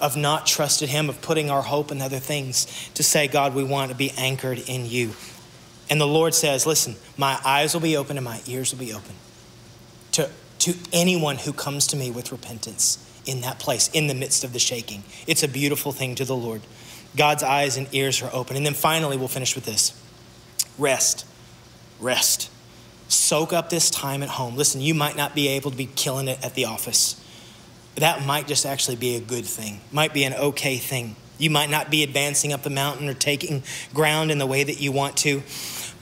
of 0.00 0.16
not 0.16 0.46
trusted 0.46 0.88
Him, 0.88 1.08
of 1.08 1.22
putting 1.22 1.48
our 1.48 1.62
hope 1.62 1.92
in 1.92 2.02
other 2.02 2.18
things. 2.18 2.90
To 2.94 3.02
say, 3.02 3.28
God, 3.28 3.54
we 3.54 3.62
want 3.62 3.92
to 3.92 3.96
be 3.96 4.10
anchored 4.18 4.58
in 4.68 4.86
you. 4.86 5.12
And 5.88 6.00
the 6.00 6.06
Lord 6.06 6.34
says, 6.34 6.66
Listen, 6.66 6.96
my 7.16 7.38
eyes 7.44 7.74
will 7.74 7.80
be 7.80 7.96
open 7.96 8.16
and 8.16 8.24
my 8.24 8.40
ears 8.46 8.72
will 8.72 8.80
be 8.80 8.92
open 8.92 9.14
to, 10.12 10.30
to 10.60 10.74
anyone 10.92 11.36
who 11.36 11.52
comes 11.52 11.86
to 11.88 11.96
me 11.96 12.10
with 12.10 12.32
repentance 12.32 13.02
in 13.26 13.40
that 13.42 13.58
place, 13.58 13.88
in 13.92 14.06
the 14.06 14.14
midst 14.14 14.44
of 14.44 14.52
the 14.52 14.58
shaking. 14.58 15.02
It's 15.26 15.42
a 15.42 15.48
beautiful 15.48 15.92
thing 15.92 16.14
to 16.16 16.24
the 16.24 16.36
Lord. 16.36 16.62
God's 17.16 17.42
eyes 17.42 17.76
and 17.76 17.88
ears 17.92 18.22
are 18.22 18.30
open. 18.32 18.56
And 18.56 18.64
then 18.64 18.74
finally, 18.74 19.16
we'll 19.16 19.28
finish 19.28 19.54
with 19.54 19.64
this 19.64 20.00
rest. 20.78 21.26
Rest. 22.00 22.50
Soak 23.08 23.52
up 23.52 23.70
this 23.70 23.90
time 23.90 24.22
at 24.22 24.28
home. 24.28 24.56
Listen, 24.56 24.80
you 24.80 24.94
might 24.94 25.16
not 25.16 25.34
be 25.34 25.48
able 25.48 25.70
to 25.70 25.76
be 25.76 25.86
killing 25.86 26.28
it 26.28 26.44
at 26.44 26.54
the 26.54 26.64
office. 26.64 27.22
That 27.96 28.26
might 28.26 28.46
just 28.46 28.66
actually 28.66 28.96
be 28.96 29.16
a 29.16 29.20
good 29.20 29.46
thing, 29.46 29.80
might 29.90 30.12
be 30.12 30.24
an 30.24 30.34
okay 30.34 30.76
thing. 30.76 31.16
You 31.38 31.50
might 31.50 31.70
not 31.70 31.90
be 31.90 32.02
advancing 32.02 32.52
up 32.52 32.62
the 32.62 32.70
mountain 32.70 33.08
or 33.08 33.14
taking 33.14 33.62
ground 33.92 34.30
in 34.30 34.38
the 34.38 34.46
way 34.46 34.64
that 34.64 34.80
you 34.80 34.92
want 34.92 35.16
to. 35.18 35.42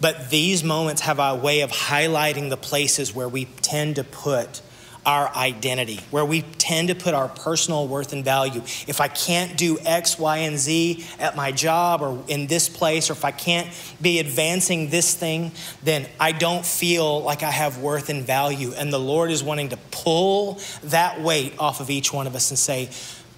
But 0.05 0.29
these 0.29 0.63
moments 0.63 1.01
have 1.01 1.19
a 1.19 1.35
way 1.35 1.63
of 1.63 1.71
highlighting 1.71 2.51
the 2.51 2.59
places 2.59 3.15
where 3.15 3.27
we 3.27 3.47
tend 3.63 3.97
to 3.97 4.05
put 4.05 4.61
our 5.07 5.35
identity, 5.35 5.99
where 6.11 6.27
we 6.27 6.43
tend 6.43 6.89
to 6.89 6.95
put 6.95 7.15
our 7.15 7.27
personal 7.27 7.89
worth 7.89 8.13
and 8.13 8.23
value. 8.23 8.61
If 8.87 9.01
I 9.01 9.09
can't 9.09 9.57
do 9.57 9.79
X, 9.79 10.19
Y, 10.19 10.37
and 10.37 10.59
Z 10.59 11.07
at 11.19 11.37
my 11.37 11.53
job 11.53 12.03
or 12.03 12.23
in 12.29 12.49
this 12.49 12.69
place, 12.69 13.09
or 13.09 13.15
if 13.15 13.25
I 13.25 13.31
can't 13.31 13.67
be 14.03 14.19
advancing 14.19 14.91
this 14.91 15.15
thing, 15.15 15.53
then 15.83 16.07
I 16.21 16.33
don't 16.33 16.67
feel 16.67 17.23
like 17.23 17.43
I 17.43 17.51
have 17.51 17.79
worth 17.79 18.11
and 18.11 18.27
value. 18.27 18.75
And 18.75 18.93
the 18.93 19.01
Lord 19.01 19.31
is 19.31 19.43
wanting 19.43 19.71
to 19.71 19.79
pull 19.91 20.61
that 20.83 21.23
weight 21.23 21.55
off 21.59 21.81
of 21.81 21.89
each 21.89 22.13
one 22.13 22.27
of 22.27 22.37
us 22.37 22.51
and 22.51 22.59
say, 22.59 22.91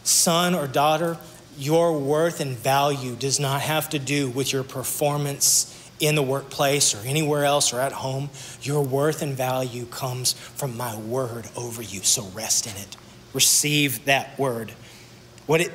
son 0.03 0.53
or 0.53 0.67
daughter, 0.67 1.17
your 1.57 1.97
worth 1.97 2.41
and 2.41 2.57
value 2.57 3.15
does 3.15 3.39
not 3.39 3.61
have 3.61 3.89
to 3.91 4.01
do 4.01 4.29
with 4.31 4.53
your 4.53 4.65
performance 4.65 5.73
in 6.01 6.15
the 6.15 6.23
workplace 6.23 6.95
or 6.95 7.07
anywhere 7.07 7.45
else 7.45 7.73
or 7.73 7.81
at 7.81 7.93
home. 7.93 8.31
Your 8.63 8.83
worth 8.83 9.23
and 9.23 9.35
value 9.37 9.87
comes 9.87 10.33
from 10.33 10.77
my 10.77 10.97
word 10.97 11.49
over 11.57 11.83
you. 11.83 12.03
So 12.03 12.25
rest 12.35 12.67
in 12.67 12.77
it. 12.77 12.97
Receive 13.33 14.05
that 14.05 14.39
word. 14.39 14.73
What 15.47 15.61
it 15.61 15.73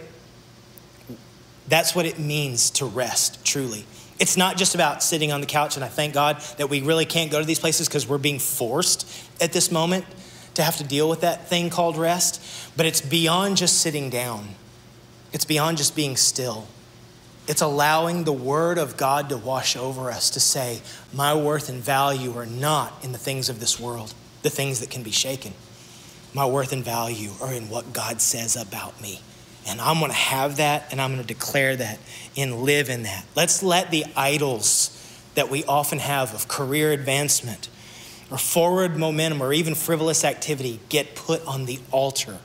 that's 1.67 1.95
what 1.95 2.05
it 2.05 2.19
means 2.19 2.69
to 2.71 2.85
rest, 2.85 3.45
truly. 3.45 3.85
It's 4.19 4.35
not 4.35 4.57
just 4.57 4.75
about 4.75 5.01
sitting 5.01 5.31
on 5.31 5.39
the 5.39 5.47
couch, 5.47 5.77
and 5.77 5.85
I 5.85 5.87
thank 5.87 6.13
God 6.13 6.41
that 6.57 6.69
we 6.69 6.81
really 6.81 7.05
can't 7.05 7.31
go 7.31 7.39
to 7.39 7.45
these 7.45 7.59
places 7.59 7.87
because 7.87 8.05
we're 8.05 8.17
being 8.17 8.39
forced 8.39 9.07
at 9.41 9.53
this 9.53 9.71
moment 9.71 10.03
to 10.55 10.63
have 10.63 10.75
to 10.77 10.83
deal 10.83 11.07
with 11.09 11.21
that 11.21 11.47
thing 11.47 11.69
called 11.69 11.95
rest. 11.95 12.43
But 12.75 12.85
it's 12.85 12.99
beyond 12.99 13.55
just 13.55 13.79
sitting 13.79 14.09
down, 14.09 14.49
it's 15.31 15.45
beyond 15.45 15.77
just 15.77 15.95
being 15.95 16.17
still. 16.17 16.67
It's 17.47 17.61
allowing 17.61 18.23
the 18.23 18.33
Word 18.33 18.77
of 18.77 18.97
God 18.97 19.29
to 19.29 19.37
wash 19.37 19.75
over 19.75 20.11
us 20.11 20.29
to 20.31 20.39
say, 20.39 20.81
My 21.13 21.33
worth 21.33 21.69
and 21.69 21.81
value 21.81 22.37
are 22.37 22.45
not 22.45 23.03
in 23.03 23.11
the 23.11 23.17
things 23.17 23.49
of 23.49 23.59
this 23.59 23.79
world, 23.79 24.13
the 24.43 24.49
things 24.49 24.79
that 24.79 24.89
can 24.89 25.03
be 25.03 25.11
shaken. 25.11 25.53
My 26.33 26.45
worth 26.45 26.71
and 26.71 26.83
value 26.83 27.31
are 27.41 27.51
in 27.51 27.69
what 27.69 27.93
God 27.93 28.21
says 28.21 28.55
about 28.55 29.01
me. 29.01 29.21
And 29.67 29.81
I'm 29.81 29.99
going 29.99 30.11
to 30.11 30.17
have 30.17 30.57
that 30.57 30.87
and 30.91 31.01
I'm 31.01 31.13
going 31.13 31.21
to 31.21 31.27
declare 31.27 31.75
that 31.75 31.99
and 32.37 32.61
live 32.61 32.89
in 32.89 33.03
that. 33.03 33.25
Let's 33.35 33.61
let 33.61 33.91
the 33.91 34.05
idols 34.15 34.97
that 35.35 35.49
we 35.49 35.63
often 35.65 35.99
have 35.99 36.33
of 36.33 36.47
career 36.47 36.91
advancement 36.91 37.69
or 38.31 38.37
forward 38.37 38.97
momentum 38.97 39.41
or 39.41 39.53
even 39.53 39.75
frivolous 39.75 40.23
activity 40.23 40.79
get 40.89 41.15
put 41.15 41.45
on 41.45 41.65
the 41.65 41.79
altar 41.91 42.37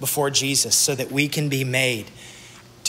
before 0.00 0.30
Jesus 0.30 0.74
so 0.74 0.94
that 0.94 1.10
we 1.10 1.28
can 1.28 1.48
be 1.48 1.64
made 1.64 2.06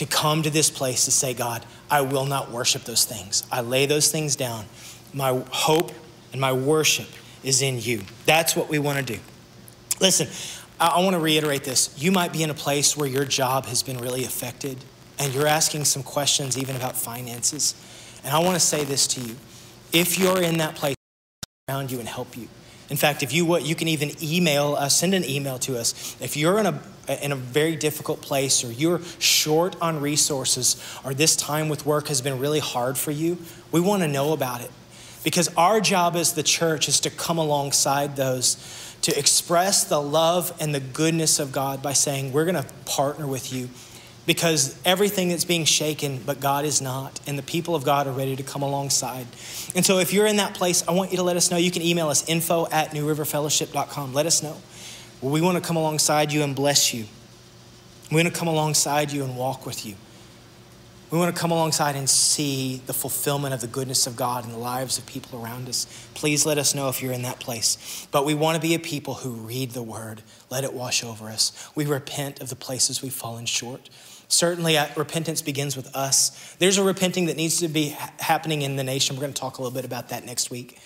to 0.00 0.06
come 0.06 0.42
to 0.42 0.48
this 0.48 0.70
place 0.70 1.04
to 1.04 1.10
say, 1.10 1.34
God, 1.34 1.66
I 1.90 2.00
will 2.00 2.24
not 2.24 2.50
worship 2.50 2.84
those 2.84 3.04
things. 3.04 3.44
I 3.52 3.60
lay 3.60 3.84
those 3.84 4.10
things 4.10 4.34
down. 4.34 4.64
My 5.12 5.44
hope 5.50 5.92
and 6.32 6.40
my 6.40 6.54
worship 6.54 7.06
is 7.44 7.60
in 7.60 7.78
you. 7.78 8.00
That's 8.24 8.56
what 8.56 8.70
we 8.70 8.78
want 8.78 8.96
to 8.96 9.04
do. 9.04 9.20
Listen, 10.00 10.26
I, 10.80 11.02
want 11.02 11.12
to 11.12 11.20
reiterate 11.20 11.64
this. 11.64 11.94
You 12.02 12.12
might 12.12 12.32
be 12.32 12.42
in 12.42 12.48
a 12.48 12.54
place 12.54 12.96
where 12.96 13.06
your 13.06 13.26
job 13.26 13.66
has 13.66 13.82
been 13.82 13.98
really 13.98 14.24
affected 14.24 14.78
and 15.18 15.34
you're 15.34 15.46
asking 15.46 15.84
some 15.84 16.02
questions 16.02 16.56
even 16.56 16.76
about 16.76 16.96
finances. 16.96 17.74
And 18.24 18.34
I 18.34 18.38
want 18.38 18.54
to 18.54 18.60
say 18.60 18.84
this 18.84 19.06
to 19.08 19.20
you. 19.20 19.36
If 19.92 20.18
you're 20.18 20.40
in 20.40 20.56
that 20.58 20.76
place 20.76 20.96
around 21.68 21.90
you 21.90 21.98
and 21.98 22.08
help 22.08 22.38
you, 22.38 22.48
in 22.90 22.96
fact, 22.96 23.22
if 23.22 23.32
you 23.32 23.46
would, 23.46 23.62
you 23.62 23.76
can 23.76 23.86
even 23.88 24.10
email 24.20 24.74
us, 24.74 24.98
send 24.98 25.14
an 25.14 25.24
email 25.24 25.58
to 25.60 25.78
us. 25.78 26.16
If 26.20 26.36
you're 26.36 26.58
in 26.58 26.66
a 26.66 26.82
in 27.22 27.32
a 27.32 27.36
very 27.36 27.74
difficult 27.74 28.20
place 28.20 28.62
or 28.62 28.70
you're 28.70 29.00
short 29.18 29.74
on 29.80 30.00
resources 30.00 30.76
or 31.04 31.12
this 31.12 31.34
time 31.34 31.68
with 31.68 31.84
work 31.84 32.06
has 32.06 32.20
been 32.20 32.38
really 32.38 32.60
hard 32.60 32.96
for 32.96 33.10
you, 33.10 33.36
we 33.72 33.80
want 33.80 34.02
to 34.02 34.08
know 34.08 34.32
about 34.32 34.60
it. 34.60 34.70
Because 35.24 35.48
our 35.56 35.80
job 35.80 36.14
as 36.14 36.34
the 36.34 36.42
church 36.42 36.88
is 36.88 37.00
to 37.00 37.10
come 37.10 37.38
alongside 37.38 38.14
those 38.14 38.56
to 39.02 39.18
express 39.18 39.84
the 39.84 40.00
love 40.00 40.52
and 40.60 40.74
the 40.74 40.80
goodness 40.80 41.38
of 41.38 41.52
God 41.52 41.82
by 41.82 41.92
saying, 41.92 42.32
We're 42.32 42.44
going 42.44 42.62
to 42.62 42.68
partner 42.84 43.26
with 43.26 43.52
you 43.52 43.70
because 44.26 44.80
everything 44.84 45.28
that's 45.28 45.44
being 45.44 45.64
shaken, 45.64 46.20
but 46.24 46.40
God 46.40 46.64
is 46.64 46.80
not. 46.80 47.20
And 47.26 47.38
the 47.38 47.42
people 47.42 47.74
of 47.74 47.84
God 47.84 48.06
are 48.06 48.12
ready 48.12 48.36
to 48.36 48.42
come 48.42 48.62
alongside. 48.62 49.26
And 49.74 49.84
so 49.84 49.98
if 49.98 50.12
you're 50.12 50.26
in 50.26 50.36
that 50.36 50.54
place, 50.54 50.86
I 50.86 50.92
want 50.92 51.10
you 51.10 51.16
to 51.16 51.22
let 51.22 51.36
us 51.36 51.50
know. 51.50 51.56
You 51.56 51.70
can 51.70 51.82
email 51.82 52.08
us 52.08 52.28
info 52.28 52.68
at 52.70 52.90
newriverfellowship.com. 52.90 54.14
Let 54.14 54.26
us 54.26 54.42
know. 54.42 54.56
We 55.20 55.40
want 55.40 55.56
to 55.56 55.66
come 55.66 55.76
alongside 55.76 56.32
you 56.32 56.42
and 56.42 56.54
bless 56.54 56.94
you. 56.94 57.06
We 58.10 58.16
want 58.22 58.32
to 58.32 58.38
come 58.38 58.48
alongside 58.48 59.12
you 59.12 59.22
and 59.24 59.36
walk 59.36 59.66
with 59.66 59.84
you. 59.86 59.94
We 61.10 61.18
want 61.18 61.34
to 61.34 61.40
come 61.40 61.50
alongside 61.50 61.96
and 61.96 62.08
see 62.08 62.82
the 62.86 62.92
fulfillment 62.92 63.52
of 63.52 63.60
the 63.60 63.66
goodness 63.66 64.06
of 64.06 64.14
God 64.14 64.44
in 64.44 64.52
the 64.52 64.58
lives 64.58 64.96
of 64.96 65.06
people 65.06 65.42
around 65.42 65.68
us. 65.68 65.86
Please 66.14 66.46
let 66.46 66.56
us 66.56 66.72
know 66.72 66.88
if 66.88 67.02
you're 67.02 67.12
in 67.12 67.22
that 67.22 67.40
place. 67.40 68.06
But 68.12 68.24
we 68.24 68.34
want 68.34 68.54
to 68.54 68.60
be 68.60 68.74
a 68.74 68.78
people 68.78 69.14
who 69.14 69.30
read 69.30 69.72
the 69.72 69.82
word, 69.82 70.22
let 70.50 70.62
it 70.62 70.72
wash 70.72 71.02
over 71.02 71.28
us. 71.28 71.68
We 71.74 71.84
repent 71.84 72.40
of 72.40 72.48
the 72.48 72.54
places 72.54 73.02
we've 73.02 73.12
fallen 73.12 73.46
short. 73.46 73.90
Certainly, 74.30 74.78
uh, 74.78 74.86
repentance 74.96 75.42
begins 75.42 75.76
with 75.76 75.94
us. 75.94 76.54
There's 76.60 76.78
a 76.78 76.84
repenting 76.84 77.26
that 77.26 77.36
needs 77.36 77.58
to 77.58 77.68
be 77.68 77.96
happening 78.20 78.62
in 78.62 78.76
the 78.76 78.84
nation. 78.84 79.16
We're 79.16 79.22
going 79.22 79.34
to 79.34 79.40
talk 79.40 79.58
a 79.58 79.62
little 79.62 79.74
bit 79.74 79.84
about 79.84 80.10
that 80.10 80.24
next 80.24 80.50
week. 80.50 80.78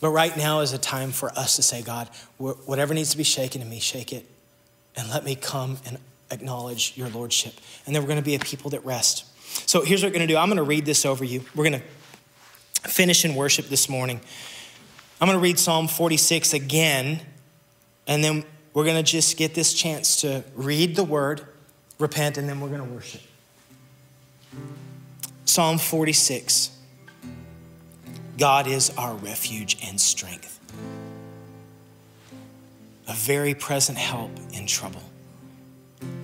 But 0.00 0.08
right 0.10 0.36
now 0.36 0.60
is 0.60 0.72
a 0.72 0.78
time 0.78 1.12
for 1.12 1.30
us 1.38 1.56
to 1.56 1.62
say, 1.62 1.82
God, 1.82 2.08
whatever 2.38 2.94
needs 2.94 3.10
to 3.10 3.16
be 3.16 3.22
shaken 3.22 3.62
in 3.62 3.68
me, 3.68 3.78
shake 3.78 4.12
it. 4.12 4.26
and 4.96 5.08
let 5.10 5.22
me 5.22 5.34
come 5.34 5.78
and 5.86 5.98
acknowledge 6.30 6.94
your 6.96 7.08
lordship. 7.10 7.54
And 7.86 7.94
then 7.94 8.02
we're 8.02 8.08
going 8.08 8.18
to 8.20 8.24
be 8.24 8.34
a 8.34 8.38
people 8.38 8.70
that 8.70 8.84
rest. 8.84 9.26
So 9.68 9.82
here's 9.82 10.02
what 10.02 10.08
we're 10.08 10.18
going 10.18 10.28
to 10.28 10.34
do 10.34 10.38
I'm 10.38 10.48
going 10.48 10.56
to 10.56 10.62
read 10.62 10.86
this 10.86 11.04
over 11.04 11.24
you. 11.24 11.44
We're 11.54 11.68
going 11.68 11.80
to 11.80 12.88
finish 12.88 13.24
in 13.24 13.34
worship 13.34 13.68
this 13.68 13.88
morning. 13.88 14.20
I'm 15.20 15.28
going 15.28 15.38
to 15.38 15.42
read 15.42 15.58
Psalm 15.58 15.88
46 15.88 16.52
again, 16.54 17.20
and 18.06 18.24
then 18.24 18.44
we're 18.74 18.84
going 18.84 18.96
to 18.96 19.02
just 19.02 19.36
get 19.36 19.54
this 19.54 19.72
chance 19.72 20.22
to 20.22 20.42
read 20.56 20.96
the 20.96 21.04
word, 21.04 21.46
repent, 22.02 22.36
and 22.36 22.48
then 22.48 22.60
we're 22.60 22.68
going 22.68 22.86
to 22.86 22.94
worship. 22.94 23.22
Psalm 25.44 25.78
46 25.78 26.70
God 28.38 28.66
is 28.66 28.90
our 28.98 29.14
refuge 29.14 29.76
and 29.86 30.00
strength, 30.00 30.58
a 33.06 33.12
very 33.12 33.54
present 33.54 33.96
help 33.96 34.30
in 34.52 34.66
trouble. 34.66 35.02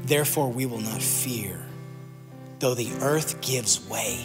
Therefore, 0.04 0.50
we 0.50 0.66
will 0.66 0.80
not 0.80 1.02
fear, 1.02 1.64
though 2.58 2.74
the 2.74 2.90
earth 3.02 3.40
gives 3.40 3.86
way, 3.88 4.18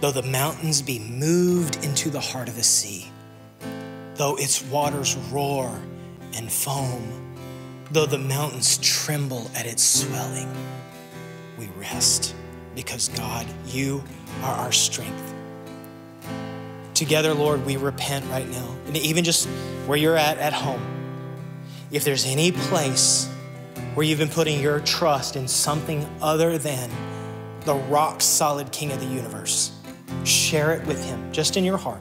though 0.00 0.10
the 0.10 0.24
mountains 0.24 0.82
be 0.82 0.98
moved 0.98 1.82
into 1.84 2.10
the 2.10 2.20
heart 2.20 2.48
of 2.48 2.56
the 2.56 2.62
sea, 2.62 3.06
though 4.16 4.36
its 4.36 4.62
waters 4.64 5.16
roar 5.32 5.80
and 6.34 6.50
foam, 6.52 7.29
though 7.90 8.06
the 8.06 8.18
mountains 8.18 8.78
tremble 8.78 9.50
at 9.54 9.66
its 9.66 9.82
swelling. 9.82 10.50
We 11.58 11.66
rest 11.78 12.34
because 12.74 13.08
God, 13.08 13.46
you 13.66 14.02
are 14.42 14.54
our 14.54 14.72
strength. 14.72 15.34
Together, 16.94 17.34
Lord, 17.34 17.64
we 17.64 17.76
repent 17.76 18.24
right 18.26 18.48
now. 18.48 18.76
And 18.86 18.96
even 18.96 19.24
just 19.24 19.48
where 19.86 19.98
you're 19.98 20.16
at 20.16 20.38
at 20.38 20.52
home, 20.52 20.82
if 21.90 22.04
there's 22.04 22.26
any 22.26 22.52
place 22.52 23.28
where 23.94 24.06
you've 24.06 24.18
been 24.18 24.28
putting 24.28 24.60
your 24.60 24.80
trust 24.80 25.34
in 25.34 25.48
something 25.48 26.08
other 26.22 26.58
than 26.58 26.90
the 27.64 27.74
rock 27.74 28.20
solid 28.20 28.70
King 28.70 28.92
of 28.92 29.00
the 29.00 29.06
universe, 29.06 29.72
share 30.24 30.72
it 30.72 30.86
with 30.86 31.04
Him 31.04 31.32
just 31.32 31.56
in 31.56 31.64
your 31.64 31.76
heart. 31.76 32.00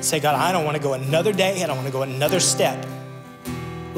Say, 0.00 0.20
God, 0.20 0.34
I 0.34 0.52
don't 0.52 0.64
want 0.64 0.76
to 0.76 0.82
go 0.82 0.94
another 0.94 1.32
day, 1.32 1.62
I 1.62 1.66
don't 1.66 1.76
want 1.76 1.86
to 1.86 1.92
go 1.92 2.02
another 2.02 2.40
step, 2.40 2.84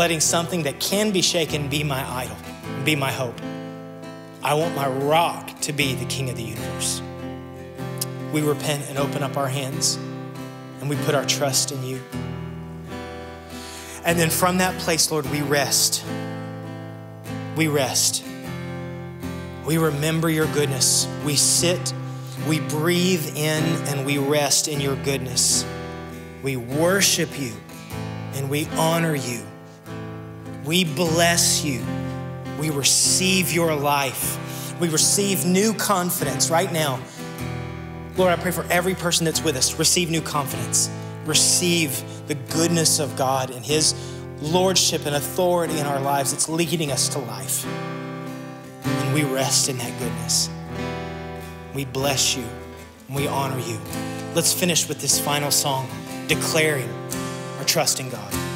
letting 0.00 0.18
something 0.18 0.62
that 0.62 0.80
can 0.80 1.10
be 1.10 1.20
shaken 1.20 1.68
be 1.68 1.84
my 1.84 2.02
idol, 2.10 2.36
be 2.86 2.96
my 2.96 3.12
hope. 3.12 3.38
I 4.42 4.54
want 4.54 4.74
my 4.74 4.88
rock 4.88 5.60
to 5.60 5.74
be 5.74 5.94
the 5.94 6.06
King 6.06 6.30
of 6.30 6.36
the 6.36 6.42
universe. 6.42 7.02
We 8.32 8.40
repent 8.40 8.88
and 8.88 8.96
open 8.96 9.22
up 9.22 9.36
our 9.36 9.46
hands 9.46 9.96
and 10.80 10.88
we 10.88 10.96
put 11.04 11.14
our 11.14 11.26
trust 11.26 11.70
in 11.70 11.84
you. 11.84 12.00
And 14.02 14.18
then 14.18 14.30
from 14.30 14.56
that 14.56 14.74
place, 14.80 15.10
Lord, 15.10 15.30
we 15.30 15.42
rest. 15.42 16.02
We 17.54 17.68
rest. 17.68 18.24
We 19.66 19.76
remember 19.76 20.30
your 20.30 20.50
goodness. 20.54 21.06
We 21.26 21.36
sit, 21.36 21.92
we 22.48 22.60
breathe 22.60 23.36
in, 23.36 23.62
and 23.88 24.06
we 24.06 24.16
rest 24.16 24.66
in 24.66 24.80
your 24.80 24.96
goodness. 25.04 25.66
We 26.42 26.56
worship 26.56 27.38
you 27.38 27.52
and 28.32 28.48
we 28.48 28.64
honor 28.78 29.14
you. 29.14 29.42
We 30.70 30.84
bless 30.84 31.64
you. 31.64 31.84
We 32.60 32.70
receive 32.70 33.52
your 33.52 33.74
life. 33.74 34.38
We 34.78 34.88
receive 34.88 35.44
new 35.44 35.74
confidence 35.74 36.48
right 36.48 36.72
now. 36.72 37.00
Lord, 38.16 38.30
I 38.30 38.36
pray 38.40 38.52
for 38.52 38.64
every 38.70 38.94
person 38.94 39.24
that's 39.24 39.42
with 39.42 39.56
us. 39.56 39.80
Receive 39.80 40.12
new 40.12 40.20
confidence. 40.20 40.88
Receive 41.26 42.00
the 42.28 42.36
goodness 42.36 43.00
of 43.00 43.16
God 43.16 43.50
and 43.50 43.66
His 43.66 43.96
lordship 44.42 45.06
and 45.06 45.16
authority 45.16 45.76
in 45.76 45.86
our 45.86 46.00
lives 46.00 46.30
that's 46.30 46.48
leading 46.48 46.92
us 46.92 47.08
to 47.08 47.18
life. 47.18 47.66
And 48.84 49.12
we 49.12 49.24
rest 49.24 49.68
in 49.68 49.76
that 49.78 49.98
goodness. 49.98 50.50
We 51.74 51.84
bless 51.84 52.36
you 52.36 52.44
and 53.08 53.16
we 53.16 53.26
honor 53.26 53.58
you. 53.58 53.80
Let's 54.36 54.52
finish 54.52 54.88
with 54.88 55.00
this 55.00 55.18
final 55.18 55.50
song, 55.50 55.90
declaring 56.28 56.88
our 57.58 57.64
trust 57.64 57.98
in 57.98 58.08
God. 58.08 58.49